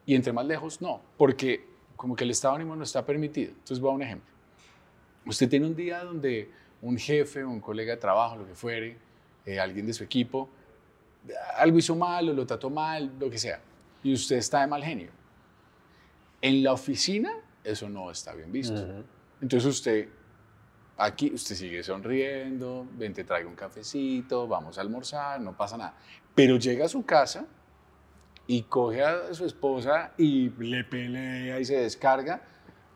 [0.06, 3.52] Y entre más lejos, no, porque como que el estado de ánimo no está permitido.
[3.52, 4.30] Entonces, voy a un ejemplo.
[5.26, 6.50] Usted tiene un día donde
[6.82, 8.98] un jefe, un colega de trabajo, lo que fuere,
[9.46, 10.50] eh, alguien de su equipo,
[11.58, 13.60] algo hizo mal o lo trató mal, lo que sea,
[14.04, 15.12] y usted está de mal genio.
[16.42, 17.32] En la oficina,
[17.64, 18.74] eso no está bien visto.
[18.74, 19.04] Ujú.
[19.42, 20.10] Entonces usted,
[20.98, 25.96] aquí, usted sigue sonriendo, ven, te traigo un cafecito, vamos a almorzar, no pasa nada.
[26.34, 27.46] Pero llega a su casa
[28.48, 32.42] y coge a su esposa y le pelea y se descarga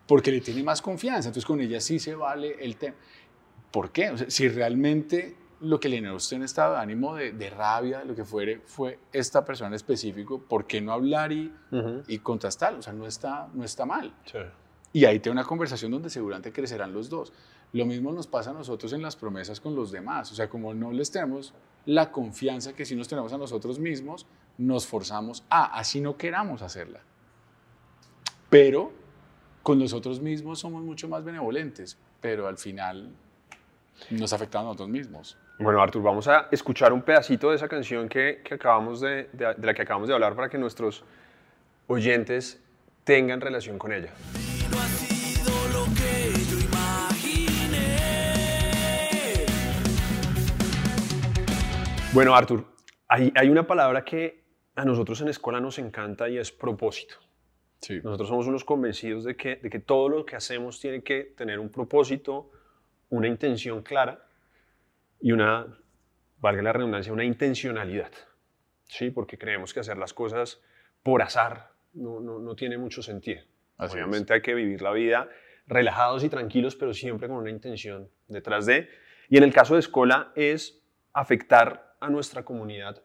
[0.07, 1.29] porque le tiene más confianza.
[1.29, 2.95] Entonces con ella sí se vale el tema.
[3.71, 4.09] ¿Por qué?
[4.09, 7.49] O sea, si realmente lo que le generó usted un estado de ánimo, de, de
[7.49, 12.03] rabia, lo que fuere, fue esta persona en específico, ¿por qué no hablar y, Ujú.
[12.07, 12.73] y contrastar?
[12.75, 14.13] O sea, no está, no está mal.
[14.25, 14.39] Sí.
[14.93, 17.33] Y ahí tiene una conversación donde seguramente crecerán los dos.
[17.73, 20.31] Lo mismo nos pasa a nosotros en las promesas con los demás.
[20.31, 21.53] O sea, como no les tenemos
[21.85, 24.25] la confianza que sí nos tenemos a nosotros mismos,
[24.57, 27.01] nos forzamos a, así no queramos hacerla.
[28.49, 28.91] Pero
[29.63, 33.09] con nosotros mismos somos mucho más benevolentes, pero al final
[34.11, 35.37] nos afectamos a nosotros mismos.
[35.57, 39.53] Bueno, Artur, vamos a escuchar un pedacito de esa canción que, que acabamos de, de-
[39.55, 41.03] de la que acabamos de hablar para que nuestros
[41.87, 42.61] oyentes
[43.05, 44.11] tengan relación con ella.
[52.13, 52.65] Bueno, Artur,
[53.07, 54.43] hay, hay una palabra que
[54.75, 57.15] a nosotros en escuela nos encanta y es propósito.
[57.81, 57.99] Sí.
[58.03, 61.59] Nosotros somos unos convencidos de que, de que todo lo que hacemos tiene que tener
[61.59, 62.49] un propósito,
[63.09, 64.25] una intención clara
[65.25, 65.65] y una,
[66.37, 68.11] valga la redundancia, una intencionalidad.
[68.83, 69.09] ¿Sí?
[69.09, 70.61] Porque creemos que hacer las cosas
[71.01, 73.41] por azar no, no, no tiene mucho sentido.
[73.75, 74.03] Así es.
[74.03, 75.27] Obviamente hay que vivir la vida
[75.65, 78.87] relajados y tranquilos, pero siempre con una intención detrás de.
[79.27, 80.79] Y en el caso de Escola es
[81.11, 83.01] afectar a nuestra comunidad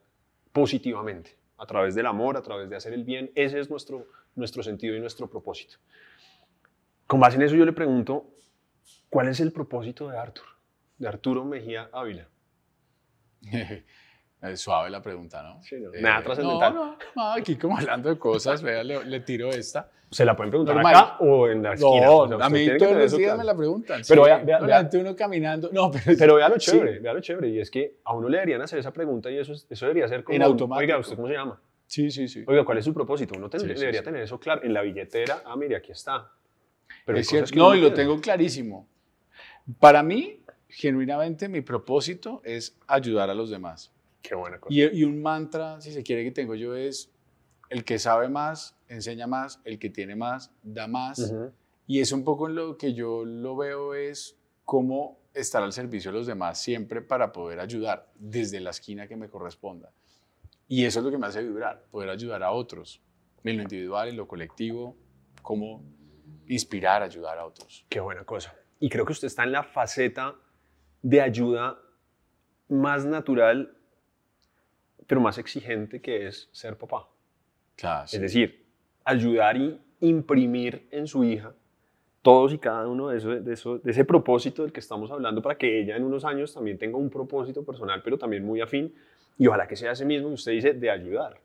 [0.52, 3.30] positivamente, a través del amor, a través de hacer el bien.
[3.34, 5.78] Ese es nuestro, nuestro sentido y nuestro propósito.
[7.06, 8.26] Con base en eso yo le pregunto,
[9.08, 10.59] ¿cuál es el propósito de Artur?
[11.00, 12.28] De Arturo Mejía Ávila.
[14.54, 15.62] Suave la pregunta, ¿no?
[15.62, 15.92] Sí, no.
[15.92, 16.74] Eh, Nada trascendental.
[16.74, 19.90] No, no, no, aquí como hablando de cosas, vea, le, le tiro esta.
[20.10, 20.94] ¿Se la pueden preguntar Normal.
[20.94, 22.06] acá o en la esquina?
[22.06, 24.02] No, O sea, a mí todos los días me la preguntan.
[24.08, 24.28] Pero sí.
[24.30, 24.58] vea, vea, vea.
[24.60, 25.70] Durante uno caminando.
[25.72, 26.70] No, pero, Pero vea lo sí.
[26.72, 29.38] chévere, vea lo chévere, y es que a uno le deberían hacer esa pregunta y
[29.38, 30.34] eso, es- eso debería ser como...
[30.36, 30.80] En automático.
[30.80, 31.60] Oiga, ¿usted cómo se llama?
[31.86, 32.44] Sí, sí, sí.
[32.46, 33.34] Oiga, ¿cuál es su propósito?
[33.36, 34.04] Uno tendría- Sí, sí, debería sí.
[34.04, 34.62] tener eso claro.
[34.64, 36.30] En la billetera, ah, mire, aquí está.
[37.06, 37.50] Pero Es cierto.
[37.54, 38.88] No, y lo tengo clarísimo.
[39.78, 43.92] Para mí, genuinamente, mi propósito es ayudar a los demás.
[44.22, 44.72] Qué buena cosa.
[44.72, 47.10] Y, y un mantra, si se quiere, que tengo yo es,
[47.70, 51.32] el que sabe más, enseña más, el que tiene más, da más.
[51.86, 56.10] Y es un poco en lo que yo lo veo es cómo estar al servicio
[56.10, 59.92] de los demás siempre para poder ayudar desde la esquina que me corresponda.
[60.68, 63.00] Y eso es lo que me hace vibrar, poder ayudar a otros,
[63.42, 64.96] en lo individual, en lo colectivo,
[65.42, 65.82] cómo
[66.46, 67.86] inspirar, ayudar a otros.
[67.88, 68.54] Qué buena cosa.
[68.80, 70.36] Y creo que usted está en la faceta
[71.02, 71.78] de ayuda
[72.68, 73.74] más natural,
[75.06, 77.08] pero más exigente, que es ser papá.
[77.76, 78.64] Claro, Es decir,
[79.04, 81.54] ayudar y imprimir en su hija
[82.22, 85.40] todos y cada uno de, eso, de, eso, de ese propósito del que estamos hablando
[85.40, 88.94] para que ella en unos años también tenga un propósito personal, pero también muy afín,
[89.38, 91.40] y ojalá que sea ese mismo que usted dice de ayudar.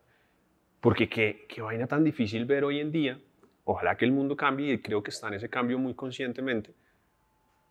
[0.80, 3.18] Porque qué, qué vaina tan difícil ver hoy en día,
[3.64, 6.74] ojalá que el mundo cambie y creo que está en ese cambio muy conscientemente,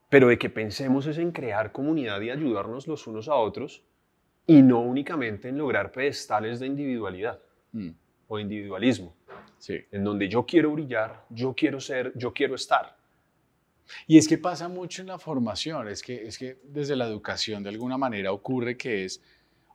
[0.10, 3.84] pero de que pensemos es en crear comunidad y ayudarnos los unos a otros
[4.48, 7.40] y no únicamente en lograr pedestales de individualidad
[7.76, 7.90] Mm,
[8.30, 9.14] o individualismo
[9.58, 9.78] sí.
[9.92, 12.96] en donde yo quiero brillar, yo quiero ser, yo quiero estar.
[14.08, 17.64] Y es que pasa mucho en la formación, es que, es que desde la educación
[17.64, 19.22] de alguna manera ocurre que es,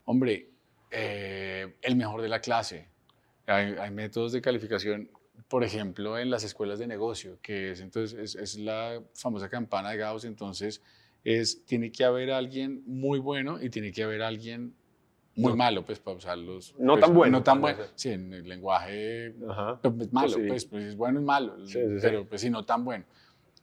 [0.07, 0.49] hombre,
[0.91, 2.89] eh, el mejor de la clase.
[3.47, 5.11] Hay, hay métodos de calificación,
[5.49, 9.91] por ejemplo, en las escuelas de negocio, que es, entonces, es, es la famosa campana
[9.91, 10.83] de Gauss, entonces
[11.25, 14.75] es, tiene que haber alguien muy bueno y tiene que haber alguien
[15.37, 15.57] muy No.
[15.57, 16.75] malo, pues para usarlos.
[16.79, 19.79] No pues, tan bueno, No tan bueno, sí, en el lenguaje Ajá.
[19.81, 20.43] pero es malo, sí.
[20.49, 23.05] pues, pues es bueno y malo, Sí, sí, pero pues sí, no tan bueno.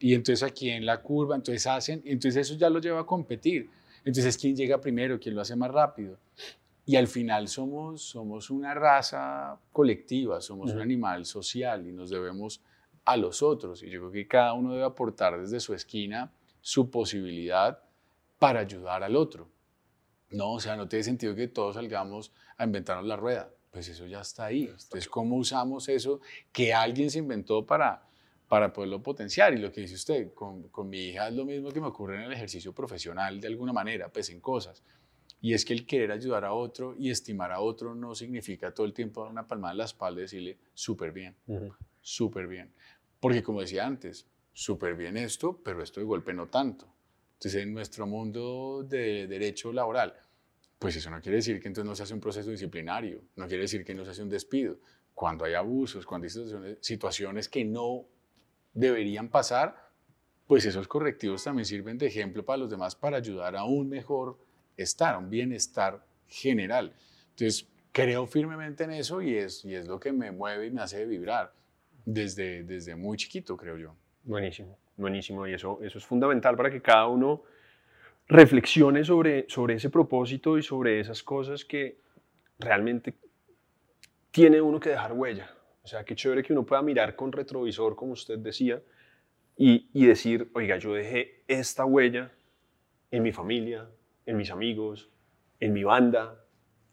[0.00, 3.04] Y entonces aquí en la curva, entonces hacen, y entonces eso ya lo lleva a
[3.06, 3.68] competir.
[4.04, 5.18] Entonces, ¿quién llega primero?
[5.18, 6.16] ¿Quién lo hace más rápido?
[6.88, 10.82] Y al final somos, somos una raza colectiva, somos un Ujú.
[10.84, 12.62] animal social y nos debemos
[13.04, 13.82] a los otros.
[13.82, 17.78] Y yo creo que cada uno debe aportar desde su esquina su posibilidad
[18.38, 19.50] para ayudar al otro.
[20.30, 23.50] No, o sea, no tiene sentido que todos salgamos a inventarnos la rueda.
[23.70, 24.62] Pues eso ya está ahí.
[24.62, 28.02] Entonces, ¿cómo usamos eso que alguien se inventó para,
[28.48, 29.52] para poderlo potenciar?
[29.52, 32.16] Y lo que dice usted, con, con mi hija es lo mismo que me ocurre
[32.16, 34.82] en el ejercicio profesional de alguna manera, pues en cosas.
[35.40, 38.86] Y es que el querer ayudar a otro y estimar a otro no significa todo
[38.86, 41.72] el tiempo dar una palmada en la espalda y decirle, súper bien, Ujú.
[42.00, 42.72] súper bien.
[43.20, 46.86] Porque como decía antes, súper bien esto, pero esto de golpe no tanto.
[47.34, 50.12] Entonces, en nuestro mundo de derecho laboral,
[50.78, 53.62] pues eso no quiere decir que entonces no se hace un proceso disciplinario, no quiere
[53.62, 54.78] decir que no se hace un despido.
[55.14, 58.06] Cuando hay abusos, cuando hay situaciones, situaciones que no
[58.72, 59.88] deberían pasar,
[60.46, 64.38] pues esos correctivos también sirven de ejemplo para los demás para ayudar a un mejor
[64.78, 66.94] estar, un bienestar general.
[67.30, 70.80] Entonces, creo firmemente en eso y es, y es lo que me mueve y me
[70.80, 71.52] hace vibrar
[72.04, 73.94] desde, desde muy chiquito, creo yo.
[74.24, 75.46] Buenísimo, buenísimo.
[75.46, 77.42] Y eso, eso es fundamental para que cada uno
[78.28, 81.98] reflexione sobre, sobre ese propósito y sobre esas cosas que
[82.58, 83.14] realmente
[84.30, 85.50] tiene uno que dejar huella.
[85.82, 88.82] O sea, qué chévere que uno pueda mirar con retrovisor, como usted decía,
[89.56, 92.30] y, y decir, oiga, yo dejé esta huella
[93.10, 93.88] en mi familia,
[94.28, 95.10] en mis amigos,
[95.58, 96.44] en mi banda,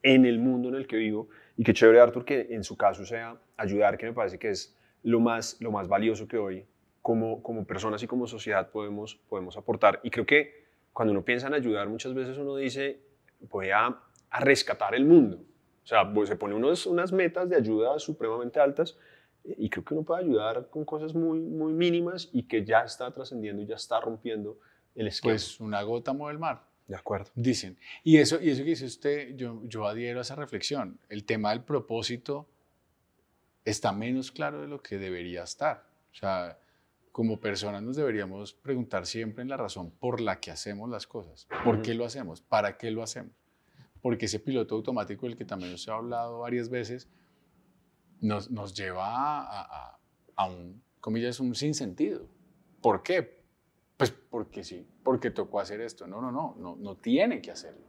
[0.02, 1.28] en el mundo en el que vivo.
[1.58, 4.78] Y qué chévere, Arthur, que en su caso sea ayudar, que me parece que es
[5.04, 6.66] lo más, lo más valioso que hoy
[7.02, 10.00] como, como personas y como sociedad podemos, podemos aportar.
[10.02, 13.02] Y creo que cuando uno piensa en ayudar, muchas veces uno dice,
[13.42, 13.88] voy a,
[14.30, 15.44] a rescatar el mundo.
[15.84, 18.98] O sea, pues, se pone unos, unas metas de ayuda supremamente altas
[19.44, 23.12] y creo que uno puede ayudar con cosas muy, muy mínimas y que ya está
[23.12, 24.58] trascendiendo y ya está rompiendo
[24.96, 25.34] el esquema.
[25.34, 26.75] Pues una gota mueve el mar.
[26.88, 27.32] De acuerdo.
[27.36, 27.78] Dicen.
[28.04, 31.00] Y eso, y eso que dice usted, yo, yo adhiero a esa reflexión.
[31.10, 32.48] El tema del propósito
[33.64, 35.88] está menos claro de lo que debería estar.
[36.12, 36.60] O sea,
[37.12, 41.48] como personas nos deberíamos preguntar siempre en la razón por la que hacemos las cosas.
[41.64, 41.84] ¿Por Ujú.
[41.84, 42.42] qué lo hacemos?
[42.42, 43.34] ¿Para qué lo hacemos?
[44.02, 47.08] Porque ese piloto automático del que también nos ha hablado varias veces
[48.22, 50.00] nos, nos lleva a, a-
[50.36, 52.28] a un, comillas, un sinsentido.
[52.82, 53.35] ¿Por qué?
[53.98, 56.06] Pues porque sí, porque tocó hacer esto.
[56.08, 57.86] No, no, no, no, no tiene que hacerlo.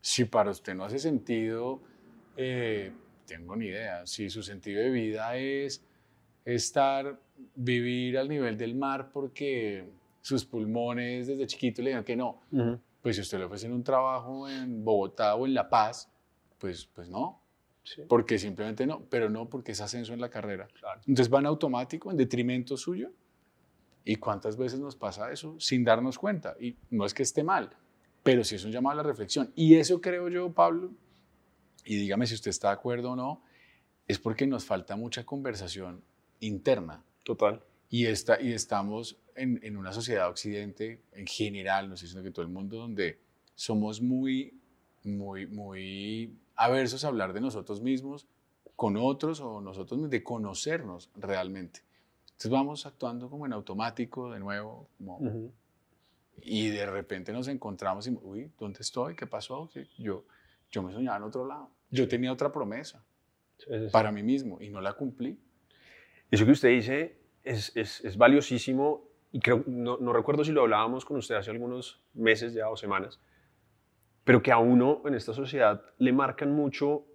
[0.00, 1.80] Si para usted no hace sentido,
[2.36, 2.92] eh,
[3.26, 4.06] tengo ni idea.
[4.06, 5.84] Si su sentido de vida es
[6.44, 7.18] estar,
[7.54, 9.88] vivir al nivel del mar porque
[10.20, 12.40] sus pulmones desde chiquito le digan que no,
[13.02, 16.10] pues si usted le ofrecen un trabajo en Bogotá o en La Paz,
[16.58, 17.40] pues, pues no,
[17.82, 18.00] Sí.
[18.08, 20.66] porque simplemente no, pero no porque es ascenso en la carrera.
[20.80, 21.00] Claro.
[21.06, 23.10] Entonces van automático en detrimento suyo.
[24.04, 26.54] ¿Y cuántas veces nos pasa eso sin darnos cuenta?
[26.60, 27.70] Y no es que esté mal,
[28.22, 29.52] pero sí es un llamado a la reflexión.
[29.54, 30.92] Y eso creo yo, Pablo,
[31.84, 33.42] y dígame si usted está de acuerdo o no,
[34.06, 36.02] es porque nos falta mucha conversación
[36.40, 37.02] interna.
[37.22, 37.62] Total.
[37.88, 42.32] Y, esta, y estamos en, en una sociedad occidente en general, no estoy diciendo que
[42.32, 43.20] todo el mundo, donde
[43.54, 44.60] somos muy,
[45.04, 48.26] muy, muy aversos a hablar de nosotros mismos
[48.76, 51.80] con otros o nosotros mismos, de conocernos realmente.
[52.34, 55.52] Entonces vamos actuando como en automático de nuevo, como, Ujú.
[56.42, 59.14] y de repente nos encontramos y, uy, ¿dónde estoy?
[59.14, 59.70] ¿Qué pasó?
[59.98, 60.24] Yo,
[60.70, 61.70] yo me soñaba en otro lado.
[61.90, 63.04] Yo tenía otra promesa
[63.58, 63.92] Sí, sí, sí.
[63.92, 65.38] para mí mismo y no la cumplí.
[66.30, 70.62] Eso que usted dice es, es, es valiosísimo y creo, no, no recuerdo si lo
[70.62, 73.20] hablábamos con usted hace algunos meses ya o semanas,
[74.24, 77.06] pero que a uno en esta sociedad le marcan mucho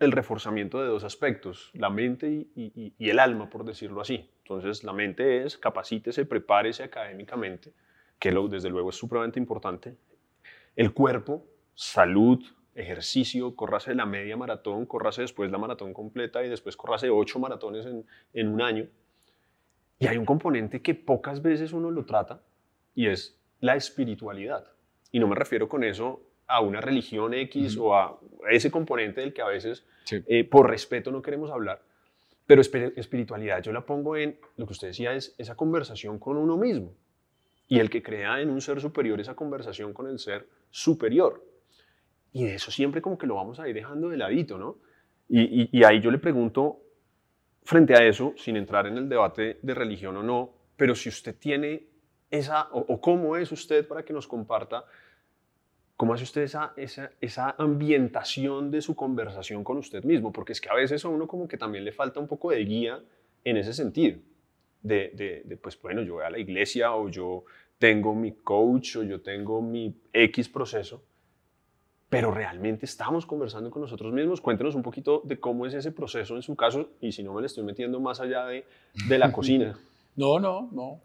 [0.00, 4.30] el reforzamiento de dos aspectos, la mente y, el alma, por decirlo así.
[4.38, 7.74] Entonces, la mente es capacítese, prepárese académicamente,
[8.18, 9.96] que lo, desde luego es supremamente importante.
[10.74, 12.42] El cuerpo, salud,
[12.74, 17.84] ejercicio, córrase la media maratón, córrase después la maratón completa y después córrase ocho maratones
[17.84, 18.88] en, en un año.
[19.98, 22.42] Y hay un componente que pocas veces uno lo trata
[22.94, 24.66] y es la espiritualidad.
[25.12, 28.18] Y no me refiero con eso a una religión X o a
[28.50, 30.22] ese componente del que a veces Sí.
[30.26, 31.82] eh, por respeto no queremos hablar.
[32.46, 36.56] Pero espiritualidad yo la pongo en lo que usted decía es esa conversación con uno
[36.56, 36.92] mismo.
[37.68, 41.44] Y el que crea en un ser superior, esa conversación con el ser superior.
[42.32, 44.78] Y de eso siempre como que lo vamos a ir dejando de ladito, ¿no?
[45.28, 46.80] Y, y- y ahí yo le pregunto,
[47.62, 51.36] frente a eso, sin entrar en el debate de religión o no, pero si usted
[51.38, 51.84] tiene
[52.30, 54.84] esa, o, o cómo es usted para que nos comparta,
[56.00, 60.60] cómo hace usted esa, esa, esa ambientación de su conversación con usted mismo, porque es
[60.62, 63.02] que a veces a uno como que también le falta un poco de guía
[63.44, 64.18] en ese sentido,
[64.80, 67.44] de, de, de, pues bueno, yo voy a la iglesia o yo
[67.78, 71.04] tengo mi coach o yo tengo mi X proceso,
[72.08, 74.40] pero realmente estamos conversando con nosotros mismos.
[74.40, 77.42] Cuéntenos un poquito de cómo es ese proceso en su caso y si no me
[77.42, 78.64] le estoy metiendo más allá de,
[79.06, 79.78] de la cocina.
[80.16, 81.00] No, no, no.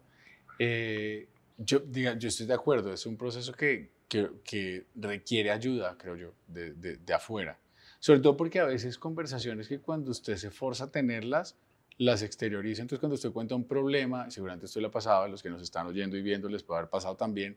[0.58, 1.28] Eh,
[1.58, 6.16] yo, diga, yo estoy de acuerdo, es un proceso que, que, que requiere ayuda, creo
[6.16, 7.58] yo, de, de, de afuera.
[7.98, 11.56] Sobre todo porque a veces conversaciones que cuando usted se forza a tenerlas,
[11.98, 12.82] las exterioriza.
[12.82, 15.62] Entonces, cuando usted cuenta un problema, seguramente esto le ha pasado a los que nos
[15.62, 17.56] están oyendo y viendo, les puede haber pasado también,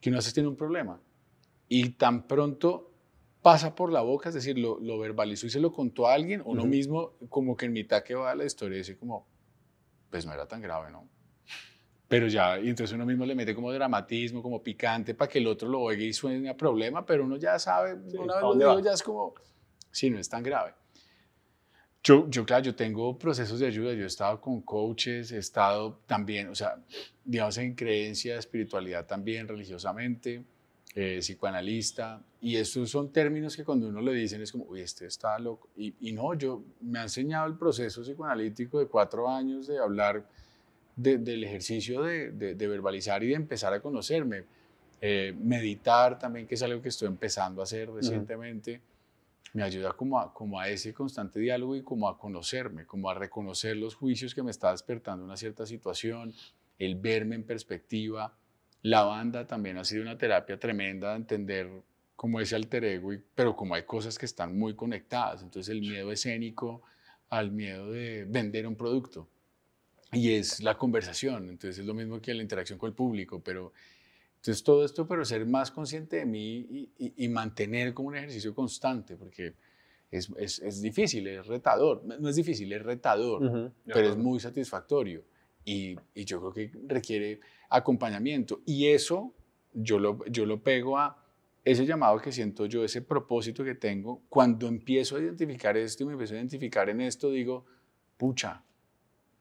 [0.00, 1.00] que uno veces tiene un problema
[1.68, 2.90] y tan pronto
[3.42, 6.42] pasa por la boca, es decir, lo, lo verbalizó y se lo contó a alguien,
[6.44, 6.70] uno Ujú.
[6.70, 9.26] mismo como que en mitad que va a la historia dice como,
[10.10, 11.08] pues no era tan grave, ¿no?
[12.08, 15.46] Pero ya, y entonces uno mismo le mete como dramatismo, como picante, para que el
[15.46, 18.42] otro lo oiga y suene a problema, pero uno ya sabe, Sí, una ¿pa' vez
[18.42, 19.34] lo digo, ya es como,
[19.90, 20.72] sí, no es tan grave.
[22.02, 26.00] Yo, yo, claro, yo tengo procesos de ayuda, yo he estado con coaches, he estado
[26.06, 26.82] también, o sea,
[27.24, 30.42] digamos, en creencia, espiritualidad también, religiosamente,
[30.94, 35.04] eh, psicoanalista, y estos son términos que cuando uno le dicen es como, uy, este
[35.04, 39.66] está loco, y, y no, yo me ha enseñado el proceso psicoanalítico de cuatro años
[39.66, 40.24] de hablar
[40.98, 44.42] de- del ejercicio de, de- de verbalizar y de empezar a conocerme.
[45.00, 48.80] Eh, meditar también, que es algo que estoy empezando a hacer recientemente,
[49.54, 53.14] me ayuda como a, como a ese constante diálogo y como a conocerme, como a
[53.14, 56.34] reconocer los juicios que me está despertando una cierta situación,
[56.80, 58.34] el verme en perspectiva.
[58.82, 61.70] La banda también ha sido una terapia tremenda de entender
[62.16, 65.80] cómo ese alter ego, y- pero como hay cosas que están muy conectadas, entonces el
[65.80, 66.82] miedo escénico
[67.30, 69.28] al miedo de vender un producto
[70.12, 73.72] y es la conversación, entonces es lo mismo que la interacción con el público, pero
[74.36, 78.16] entonces todo esto, pero ser más consciente de mí y, y- y mantener como un
[78.16, 79.54] ejercicio constante, porque
[80.10, 84.16] es, es- es difícil, es retador, no es difícil, es retador, Ujú, de pero es
[84.16, 85.24] muy satisfactorio
[85.64, 89.34] y, y yo creo que requiere acompañamiento y eso
[89.74, 91.22] yo lo, yo lo pego a
[91.64, 96.06] ese llamado que siento yo, ese propósito que tengo, cuando empiezo a identificar esto y
[96.06, 97.66] me empiezo a identificar en esto, digo,
[98.16, 98.64] pucha,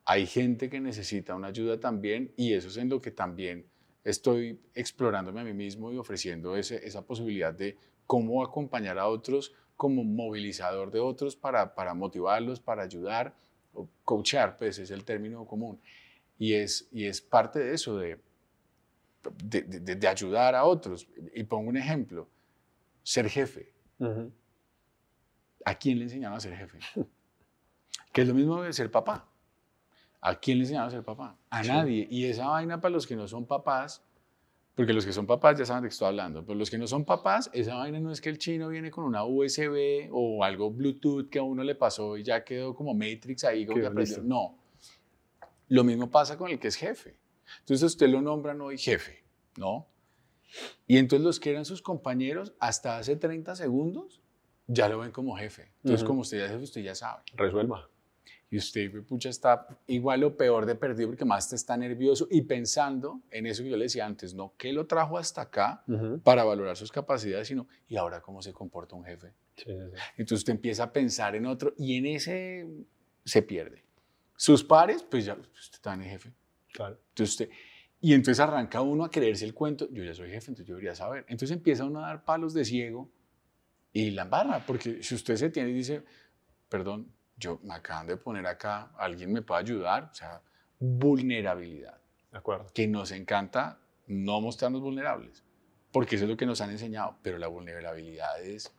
[0.09, 3.65] hay gente que necesita una ayuda también y eso es en lo que también
[4.05, 9.53] estoy explorándome a mí mismo y ofreciendo ese- esa posibilidad de cómo acompañar a otros
[9.75, 13.35] como movilizador de otros para, para motivarlos, para ayudar,
[13.73, 15.79] o coachar, pues es el término común.
[16.39, 18.17] Y es, y es parte de eso, de,
[19.43, 21.05] de, de- de ayudar a otros.
[21.35, 22.29] Y pongo un ejemplo,
[23.03, 23.73] ser jefe.
[23.99, 24.31] Ujú.
[25.65, 26.79] ¿A quién le enseñaron a ser jefe?
[28.13, 29.29] Que es lo mismo de ser papá.
[30.27, 31.37] ¿A quién le enseñaron a ser papá?
[31.49, 31.69] A Sí.
[31.69, 32.07] nadie.
[32.11, 34.03] Y esa vaina para los que no son papás,
[34.75, 36.85] porque los que son papás ya saben de qué estoy hablando, pero los que no
[36.85, 40.69] son papás, esa vaina no es que el chino viene con una USB o algo
[40.69, 44.21] Bluetooth que a uno le pasó y ya quedó como Matrix ahí, como que aprendió.
[44.23, 44.57] No.
[45.69, 47.17] Lo mismo pasa con el que es jefe.
[47.59, 49.23] Entonces usted lo nombran hoy jefe,
[49.57, 49.87] ¿no?
[50.87, 54.21] Y entonces los que eran sus compañeros hasta hace 30 segundos
[54.67, 55.71] ya lo ven como jefe.
[55.77, 56.07] Entonces, Ujú.
[56.07, 57.23] como usted ya es jefe, usted ya sabe.
[57.35, 57.89] Resuelva.
[58.49, 62.43] Y usted, pucha, está igual o peor de perdido porque más te está nervioso y
[62.43, 65.83] pensando en eso que yo le decía antes, no que lo trajo hasta acá
[66.23, 69.33] para valorar sus capacidades, sino, ¿y ahora cómo se comporta un jefe?
[69.57, 70.01] Sí, sí, sí.
[70.17, 72.65] Entonces usted empieza a pensar en otro y en ese
[73.25, 73.83] se pierde.
[74.37, 76.31] Sus pares, pues ya, usted está en el jefe.
[76.71, 76.97] Claro.
[77.09, 77.49] Entonces usted,
[77.99, 80.95] y entonces arranca uno a creerse el cuento, yo ya soy jefe, entonces yo debería
[80.95, 81.25] saber.
[81.27, 83.09] Entonces empieza uno a dar palos de ciego
[83.91, 86.03] y la embarra, porque si usted se tiene y dice,
[86.69, 90.41] perdón, yo me acaban de poner acá, alguien me puede ayudar, o sea,
[90.79, 91.97] vulnerabilidad,
[92.31, 92.67] De acuerdo.
[92.73, 95.43] que nos encanta no mostrarnos vulnerables,
[95.91, 98.73] porque eso es lo que nos han enseñado, pero la vulnerabilidad es,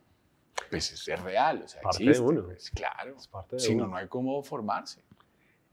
[0.71, 2.45] pues, es, es real, o sea, Parte de existe, uno.
[2.47, 3.93] pues, claro, Es parte de si no, uno.
[3.93, 5.03] no hay cómo formarse.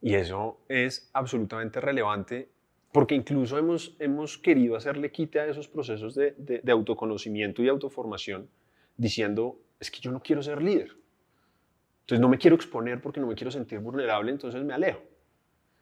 [0.01, 2.49] Y eso es absolutamente relevante
[2.91, 7.67] porque incluso hemos, hemos querido hacerle quite a esos procesos de, de- de autoconocimiento y
[7.67, 8.47] autoformación
[8.95, 10.95] diciendo, es que yo no quiero ser líder.
[12.05, 15.01] Entonces no me quiero exponer porque no me quiero sentir vulnerable, entonces me alejo.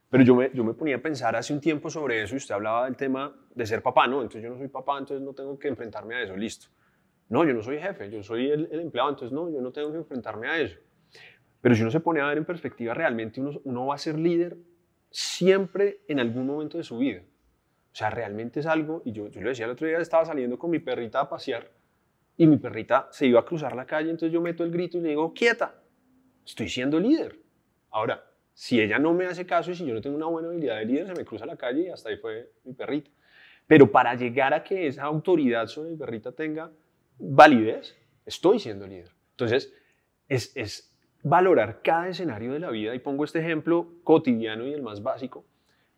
[0.10, 2.56] Pero yo me, yo me ponía a pensar hace un tiempo sobre eso y usted
[2.56, 4.22] hablaba del tema de ser papá, ¿no?
[4.22, 6.68] Entonces yo no soy papá, entonces no tengo que enfrentarme a eso, listo.
[7.28, 9.98] No, yo no soy jefe, yo soy el, empleado, entonces no, yo no tengo que
[9.98, 10.78] enfrentarme a eso.
[11.60, 14.56] Pero si uno se pone a ver en perspectiva, realmente uno, va a ser líder
[15.10, 17.22] siempre en algún momento de su vida.
[17.22, 20.58] O sea, realmente es algo, y yo, yo le decía el otro día, estaba saliendo
[20.58, 21.70] con mi perrita a pasear
[22.38, 25.02] y mi perrita se iba a cruzar la calle, entonces yo meto el grito y
[25.02, 25.83] le digo, quieta,
[26.46, 27.40] estoy siendo líder.
[27.90, 28.24] Ahora,
[28.54, 30.86] si ella no me hace caso y si yo no tengo una buena habilidad de
[30.86, 33.10] líder, se me cruza la calle y hasta ahí fue mi perrita.
[33.68, 36.72] Pero para llegar a que esa autoridad sobre mi perrita tenga
[37.18, 39.10] validez, estoy siendo líder.
[39.32, 39.74] Entonces,
[40.28, 44.82] es, es valorar cada escenario de la vida y pongo este ejemplo cotidiano y el
[44.82, 45.46] más básico,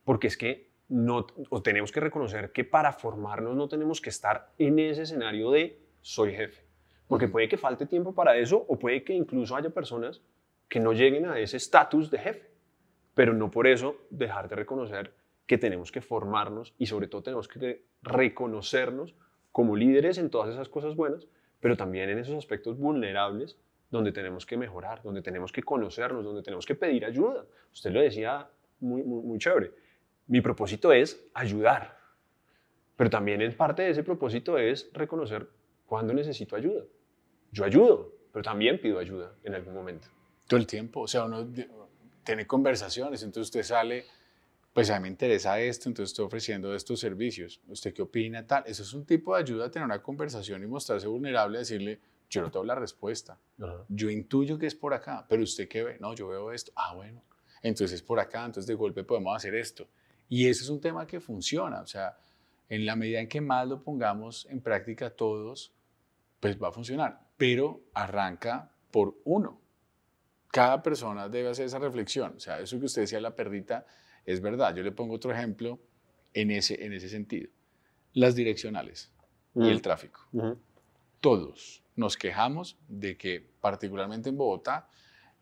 [0.03, 4.51] porque es que no, o tenemos que reconocer que para formarnos no tenemos que estar
[4.59, 6.63] en ese escenario de soy jefe,
[7.07, 10.21] porque puede que falte tiempo para eso o puede que incluso haya personas
[10.67, 12.51] que no lleguen a ese estatus de jefe,
[13.13, 15.13] pero no por eso dejar de reconocer
[15.45, 19.15] que tenemos que formarnos y sobre todo tenemos que reconocernos
[19.51, 21.27] como líderes en todas esas cosas buenas,
[21.59, 23.57] pero también en esos aspectos vulnerables
[23.89, 27.45] donde tenemos que mejorar, donde tenemos que conocernos, donde tenemos que pedir ayuda.
[27.71, 28.49] Usted lo decía
[28.79, 29.71] muy, muy, muy chévere.
[30.27, 31.97] Mi propósito es ayudar,
[32.97, 35.47] pero también en parte de ese propósito es reconocer
[35.85, 36.83] cuándo necesito ayuda.
[37.51, 40.07] Yo ayudo, pero también pido ayuda en algún momento.
[40.47, 41.01] Todo el tiempo.
[41.01, 41.47] O sea, uno
[42.23, 44.05] tiene conversaciones, entonces usted sale,
[44.73, 47.61] pues a mí me interesa esto, entonces estoy ofreciendo estos servicios.
[47.67, 48.45] ¿Usted qué opina?
[48.45, 48.63] Tal.
[48.65, 52.41] Eso es un tipo de ayuda a tener una conversación y mostrarse vulnerable, decirle, yo
[52.41, 53.39] no tengo la respuesta.
[53.87, 55.97] Yo intuyo que es por acá, pero usted qué ve?
[55.99, 56.71] No, yo veo esto.
[56.75, 57.23] Ah, bueno.
[57.61, 59.87] Entonces es por acá, entonces de golpe podemos hacer esto.
[60.27, 61.81] Y eso es un tema que funciona.
[61.81, 62.17] O sea,
[62.69, 65.73] en la medida en que más lo pongamos en práctica todos,
[66.39, 67.21] pues va a funcionar.
[67.37, 69.61] Pero arranca por uno.
[70.55, 72.35] Cada persona debe hacer esa reflexión.
[72.37, 73.85] O sea, eso que usted decía, la perrita,
[74.25, 74.73] es verdad.
[74.73, 75.81] Yo le pongo otro ejemplo
[76.33, 77.49] en ese, en ese sentido.
[78.13, 79.11] Las direccionales
[79.53, 80.21] y el tráfico.
[80.31, 80.57] Ujú.
[81.19, 84.87] Todos nos quejamos de que, particularmente en Bogotá,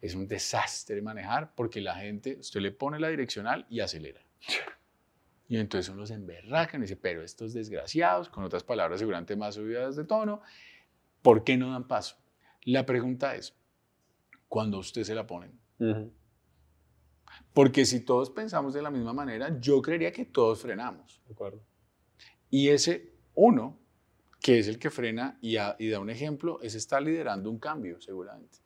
[0.01, 4.26] es un desastre manejar porque la gente, usted le pone la direccional y acelera.
[5.45, 9.53] Y entonces uno se emberraca y dice, pero estos desgraciados, con otras palabras seguramente más
[9.53, 10.41] subidas de tono,
[11.22, 12.16] ¿por qué no dan paso?
[12.64, 13.53] La pregunta es,
[14.54, 15.51] cuando usted se la ponen?
[15.80, 16.12] Ujú.
[17.54, 21.20] Porque si todos pensamos de la misma manera, yo creería que todos frenamos.
[21.28, 21.60] De acuerdo.
[22.51, 23.80] Y ese uno,
[24.39, 27.58] que es el que frena y, a- y da un ejemplo, ese está liderando un
[27.58, 28.60] cambio seguramente.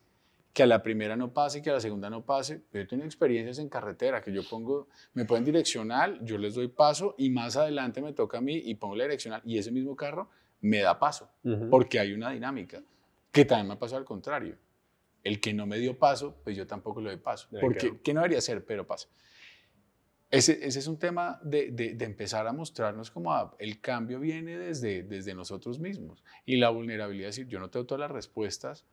[0.51, 2.63] Que a la primera no pase, que a la segunda no pase.
[2.73, 6.67] Yo he tenido experiencias en carretera, que yo pongo, me ponen direccional, yo les doy
[6.67, 9.95] paso y más adelante me toca a mí y pongo la direccional y ese mismo
[9.95, 10.27] carro
[10.59, 11.69] me da paso, Ujú.
[11.69, 12.81] porque hay una dinámica,
[13.31, 14.57] que también me ha pasado al contrario.
[15.27, 17.47] El que no me dio paso, pues yo tampoco le doy paso.
[17.51, 17.99] Ya Porque.
[18.03, 18.63] ¿qué no debería ser?
[18.65, 19.09] Pero pasa.
[20.29, 24.19] Ese, ese es un tema de, de- de empezar a mostrarnos como a- el cambio
[24.19, 26.23] viene desde, desde nosotros mismos.
[26.45, 28.85] Y la vulnerabilidad, es decir, yo no tengo todas las respuestas,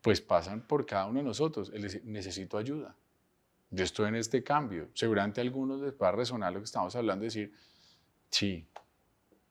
[0.00, 1.70] pues pasan por cada uno de nosotros.
[1.74, 2.96] Es decir, necesito ayuda.
[3.70, 4.88] Yo estoy en este cambio.
[4.94, 7.52] Seguramente a algunos les va a resonar lo que estamos hablando, decir,
[8.30, 8.66] sí,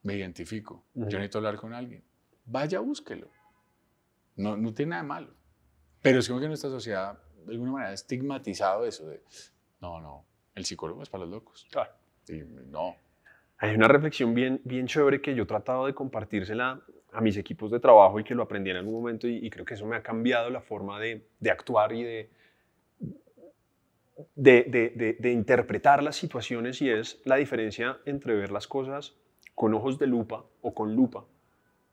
[0.03, 1.09] me identifico, Ujú.
[1.09, 2.03] yo necesito hablar con alguien.
[2.45, 3.30] Vaya, búsquelo.
[4.36, 5.34] No, no tiene nada de malo.
[6.02, 9.22] Pero es como que nuestra sociedad, de alguna manera, ha estigmatizado eso de,
[9.82, 10.26] no, no,
[10.56, 11.68] el psicólogo es para los locos.
[11.72, 11.91] Claro.
[12.28, 12.39] Y
[12.70, 12.95] no.
[13.58, 16.82] Hay una reflexión bien, bien chévere que yo he tratado de compartírsela
[17.14, 19.66] a mis equipos de trabajo y que lo aprendí en algún momento y, y creo
[19.66, 22.30] que eso me ha cambiado la forma de, de actuar y de,
[24.36, 29.14] de, de- de- de interpretar las situaciones y es la diferencia entre ver las cosas
[29.56, 31.26] con ojos de lupa o con lupa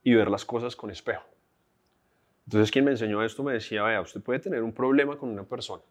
[0.02, 1.24] y ver las cosas con espejo.
[2.48, 5.44] Entonces quien me enseñó esto me decía, vea, usted puede tener un problema con una
[5.44, 5.82] persona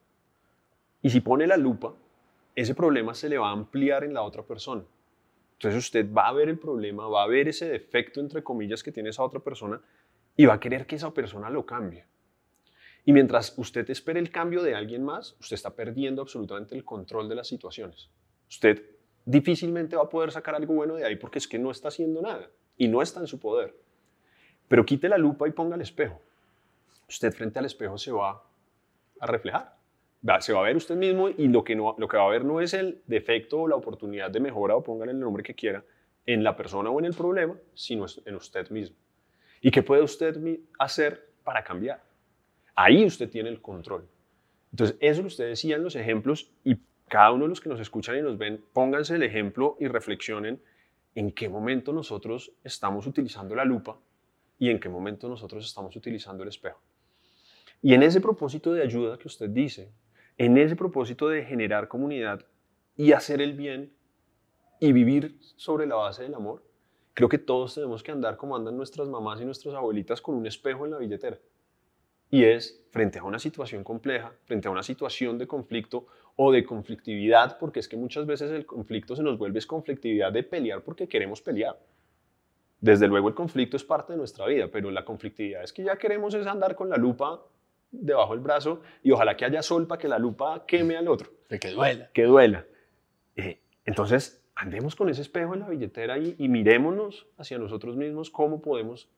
[1.03, 1.93] y si pone la lupa,
[2.55, 4.83] ese problema se le va a ampliar en la otra persona.
[5.53, 8.91] Entonces usted va a ver el problema, va a ver ese defecto, entre comillas, que
[8.91, 9.79] tiene esa otra persona
[10.35, 12.05] y va a querer que esa persona lo cambie.
[13.05, 17.29] Y mientras usted espere el cambio de alguien más, usted está perdiendo absolutamente el control
[17.29, 18.09] de las situaciones.
[18.49, 18.81] Usted
[19.25, 22.19] difícilmente va a poder sacar algo bueno de ahí porque es que no está haciendo
[22.19, 23.75] nada y no está en su poder.
[24.67, 26.19] Pero quite la lupa y ponga el espejo
[27.07, 28.43] usted frente al espejo se va
[29.19, 29.77] a reflejar.
[30.39, 32.43] Se va a ver usted mismo y lo que, no, lo que va a ver
[32.43, 35.83] no es el defecto o la oportunidad de mejora o póngale el nombre que quiera
[36.25, 38.97] en la persona o en el problema, sino en usted mismo.
[39.61, 40.37] ¿Y qué puede usted
[40.79, 42.03] hacer para cambiar?
[42.75, 44.07] Ahí usted tiene el control.
[44.71, 46.77] Entonces, eso que usted decía en los ejemplos y
[47.07, 50.61] cada uno de los que nos escuchan y nos ven, pónganse el ejemplo y reflexionen
[51.15, 53.97] en qué momento nosotros estamos utilizando la lupa
[54.59, 56.79] y en qué momento nosotros estamos utilizando el espejo.
[57.81, 59.91] Y en ese propósito de ayuda que usted dice,
[60.37, 62.45] en ese propósito de generar comunidad
[62.95, 63.93] y hacer el bien
[64.79, 66.63] y vivir sobre la base del amor,
[67.13, 70.45] creo que todos tenemos que andar como andan nuestras mamás y nuestras abuelitas con un
[70.47, 71.37] espejo en la billetera.
[72.29, 76.65] Y es frente a una situación compleja, frente a una situación de conflicto o de
[76.65, 80.81] conflictividad, porque es que muchas veces el conflicto se nos vuelve es conflictividad de pelear
[80.81, 81.79] porque queremos pelear.
[82.81, 85.97] Desde luego el conflicto es parte de nuestra vida, pero la conflictividad es que ya
[85.97, 87.41] queremos es andar con la lupa
[87.91, 91.31] debajo del brazo y ojalá que haya sol para que la lupa queme al otro
[91.49, 92.09] De que duela.
[92.13, 92.65] que duela.
[93.35, 98.29] Eh, entonces, andemos con ese espejo en la billetera y, y mirémonos hacia nosotros mismos
[98.29, 99.09] cómo podemos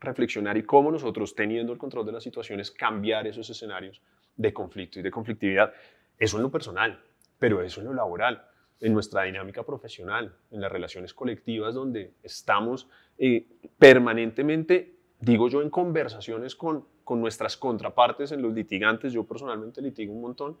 [0.00, 4.02] reflexionar y cómo nosotros, teniendo el control de las situaciones, cambiar esos escenarios
[4.36, 5.72] de conflicto y de conflictividad.
[6.18, 7.00] Eso en lo personal,
[7.38, 8.44] pero eso en lo laboral,
[8.80, 13.46] en nuestra dinámica profesional, en las relaciones colectivas donde estamos eh,
[13.78, 19.12] permanentemente, digo yo, en conversaciones con, con nuestras contrapartes, en los litigantes.
[19.12, 20.56] Yo personalmente litigo un montón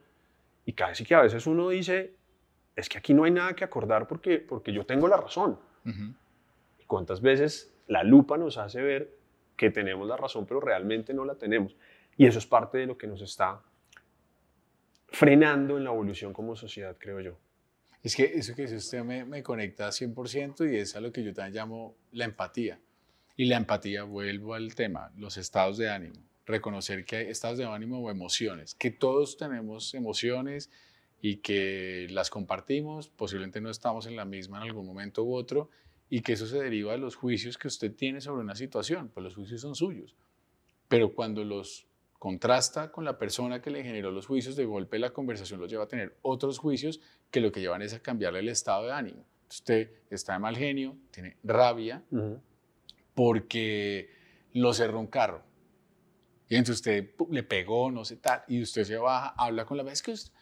[0.64, 2.14] y casi que a veces uno dice,
[2.74, 5.58] es que aquí no hay nada que acordar porque, porque yo tengo la razón.
[5.84, 6.14] Ujú.
[6.78, 9.14] ¿Y cuántas veces la lupa nos hace ver
[9.56, 11.76] que tenemos la razón, pero realmente no la tenemos?
[12.16, 13.60] Y eso es parte de lo que nos está
[15.08, 17.36] frenando en la evolución como sociedad, creo yo.
[18.02, 21.22] Es que eso que dice usted me, me conecta 100% y es a lo que
[21.22, 22.78] yo también llamo la empatía.
[23.36, 26.22] Y la empatía, vuelvo al tema, los estados de ánimo.
[26.46, 30.70] Reconocer que hay estados de ánimo o emociones, que todos tenemos emociones
[31.20, 35.70] y que las compartimos, posiblemente no estamos en la misma en algún momento u otro,
[36.10, 39.24] y que eso se deriva de los juicios que usted tiene sobre una situación, pues
[39.24, 40.14] los juicios son suyos.
[40.86, 45.10] Pero cuando los contrasta con la persona que le generó los juicios, de golpe la
[45.10, 48.48] conversación los lleva a tener otros juicios que lo que llevan es a cambiarle el
[48.48, 49.24] estado de ánimo.
[49.48, 52.04] Usted está de mal genio, tiene rabia
[53.14, 54.10] porque
[54.52, 55.42] lo cerró un carro.
[56.48, 59.82] Y entonces usted le pegó, no sé tal, y usted se baja, habla con la
[59.82, 60.32] vez que us-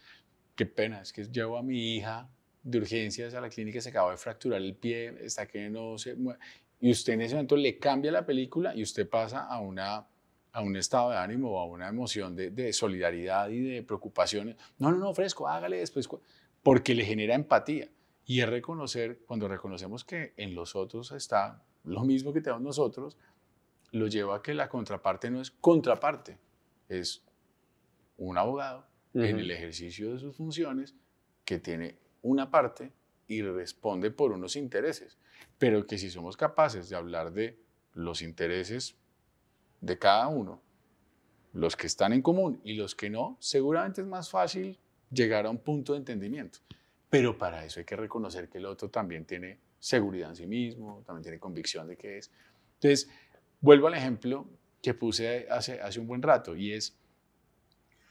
[0.55, 2.29] qué pena, es que llevo a mi hija
[2.63, 6.15] de urgencias a la clínica, se acaba de fracturar el pie, está que no se
[6.15, 6.39] mueve.
[6.81, 10.07] Y usted en ese momento le cambia la película y usted pasa a, una,
[10.53, 14.57] a un estado de ánimo a una emoción de, de solidaridad y de preocupación.
[14.79, 16.09] No, no, no, fresco, hágale después,
[16.63, 17.89] porque le genera empatía.
[18.25, 23.17] Y es reconocer, cuando reconocemos que en los otros está lo mismo que tenemos nosotros,
[23.93, 26.39] lo lleva a que la contraparte no es contraparte,
[26.89, 27.23] es
[28.17, 30.95] un abogado en el ejercicio de sus funciones
[31.45, 32.93] que tiene una parte
[33.27, 35.19] y responde por unos intereses,
[35.59, 37.59] pero que si somos capaces de hablar de
[37.95, 38.97] los intereses
[39.81, 40.63] de cada uno,
[41.53, 44.79] los que están en común y los que no, seguramente es más fácil
[45.11, 46.61] llegar a un punto de entendimiento.
[47.11, 51.03] Pero para eso hay que reconocer que el otro también tiene seguridad en sí mismo,
[51.05, 52.31] también tiene convicción de que es.
[52.75, 53.11] Entonces,
[53.61, 54.49] vuelvo al ejemplo
[54.81, 56.97] que puse hace, hace un buen rato y es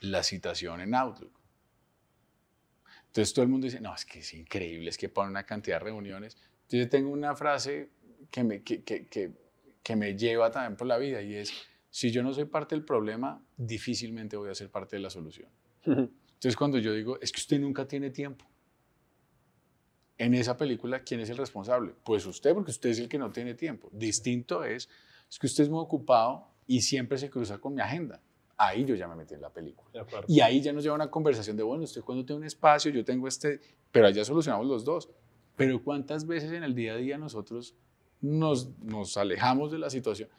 [0.02, 1.32] la citación en Outlook.
[3.08, 5.78] Entonces todo el mundo dice, no, es que es increíble, es que pone una cantidad
[5.78, 6.36] de reuniones.
[6.64, 7.90] Entonces yo tengo una frase
[8.30, 9.32] que me, que, que, que,
[9.82, 11.54] que me lleva también por la vida y es,
[11.90, 15.50] si yo no soy parte del problema, difícilmente voy a ser parte de la solución.
[15.86, 18.51] Entonces cuando yo digo, es que usted nunca tiene tiempo.
[20.22, 21.96] En esa película, ¿quién es el responsable?
[22.04, 23.90] Pues usted, porque usted es el que no tiene tiempo.
[23.92, 24.88] Distinto es,
[25.28, 28.22] es que usted es muy ocupado y siempre se cruza con mi agenda.
[28.56, 29.90] Ahí yo ya me metí en la película.
[30.28, 33.04] Y ahí ya nos lleva una conversación de, bueno, usted cuando tiene un espacio, yo
[33.04, 33.62] tengo este,
[33.92, 35.10] pero allá solucionamos los dos.
[35.56, 37.74] Pero ¿cuántas veces en el día a día nosotros
[38.22, 40.30] nos, nos alejamos de la situación?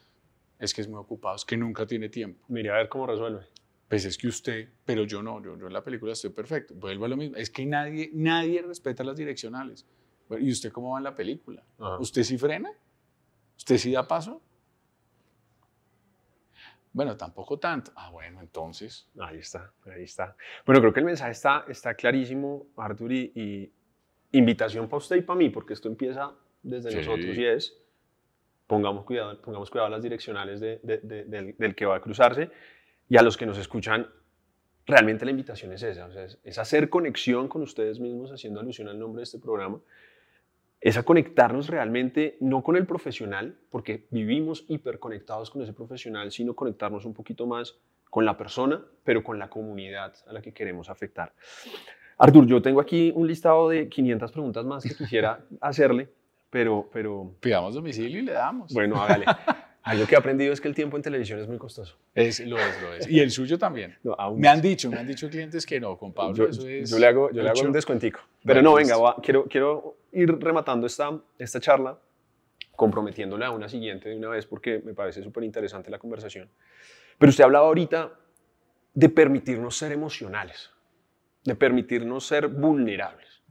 [0.59, 2.41] Es que es muy ocupado, es que nunca tiene tiempo.
[2.47, 3.47] Mire a ver cómo resuelve.
[3.93, 6.73] Pues es que usted, pero yo no, yo, yo en la película estoy perfecto.
[6.73, 9.85] Vuelvo a lo mismo, es que nadie, nadie respeta las direccionales.
[10.39, 11.61] ¿Y usted cómo va en la película?
[11.77, 11.99] Ajá.
[11.99, 12.71] ¿Usted sí frena?
[13.55, 14.41] ¿Usted sí da paso?
[16.91, 17.91] Bueno, tampoco tanto.
[17.95, 19.07] Ah, bueno, entonces.
[19.19, 20.35] Ahí está, ahí está.
[20.65, 23.71] Bueno, creo que el mensaje está, está clarísimo, Artur, y, y
[24.31, 26.33] invitación para usted y para mí, porque esto empieza
[26.63, 26.97] desde Sí.
[26.97, 27.77] nosotros y es,
[28.65, 32.01] pongamos cuidado, pongamos cuidado a las direccionales de- de- de- del, del que va a
[32.01, 32.49] cruzarse
[33.09, 34.07] y a los que nos escuchan,
[34.85, 38.87] realmente la invitación es esa, o sea, es, hacer conexión con ustedes mismos, haciendo alusión
[38.87, 39.79] al nombre de este programa,
[40.81, 46.55] es a conectarnos realmente, no con el profesional, porque vivimos hiperconectados con ese profesional, sino
[46.55, 47.77] conectarnos un poquito más
[48.09, 51.33] con la persona, pero con la comunidad a la que queremos afectar.
[52.17, 56.09] Artur, yo tengo aquí un listado de 500 preguntas más que quisiera hacerle,
[56.49, 58.73] pero, pero Pidamos domicilio y le damos.
[58.73, 59.25] bueno, hágale.
[59.83, 61.97] Algo que he aprendido es que el tiempo en televisión es muy costoso.
[62.15, 63.09] Es, lo es, lo es.
[63.09, 63.97] Y el suyo también.
[64.01, 66.65] No, aún Me han dicho, me han dicho clientes que no, con Pablo yo, eso
[66.65, 66.89] es...
[66.89, 68.21] yo le hago, yo le hago un descuentico.
[68.45, 71.99] Pero no, venga, va, quiero, quiero ir rematando esta, esta charla,
[72.77, 76.49] comprometiéndola a una siguiente de una vez porque me parece súper interesante la conversación.
[77.17, 78.13] Pero usted hablaba ahorita
[78.93, 80.71] de permitirnos ser emocionales,
[81.43, 83.41] de permitirnos ser vulnerables.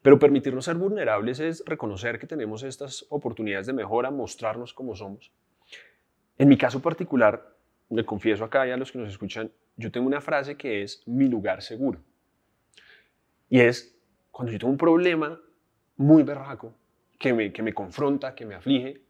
[0.00, 5.30] Pero permitirnos ser vulnerables es reconocer que tenemos estas oportunidades de mejora, mostrarnos como somos.
[6.42, 7.54] En mi caso particular,
[7.90, 11.06] le confieso acá y a los que nos escuchan, yo tengo una frase que es
[11.06, 12.00] mi lugar seguro.
[13.48, 13.96] Y es
[14.32, 15.40] cuando yo tengo un problema
[15.98, 16.74] muy berraco,
[17.16, 19.02] que me, que me confronta, que me aflige,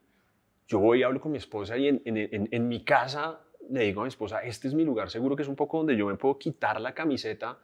[0.69, 3.85] yo voy y hablo con mi esposa y en, en- en- en mi casa le
[3.85, 6.05] digo a mi esposa, este es mi lugar seguro, que es un poco donde yo
[6.09, 7.59] me puedo quitar la camiseta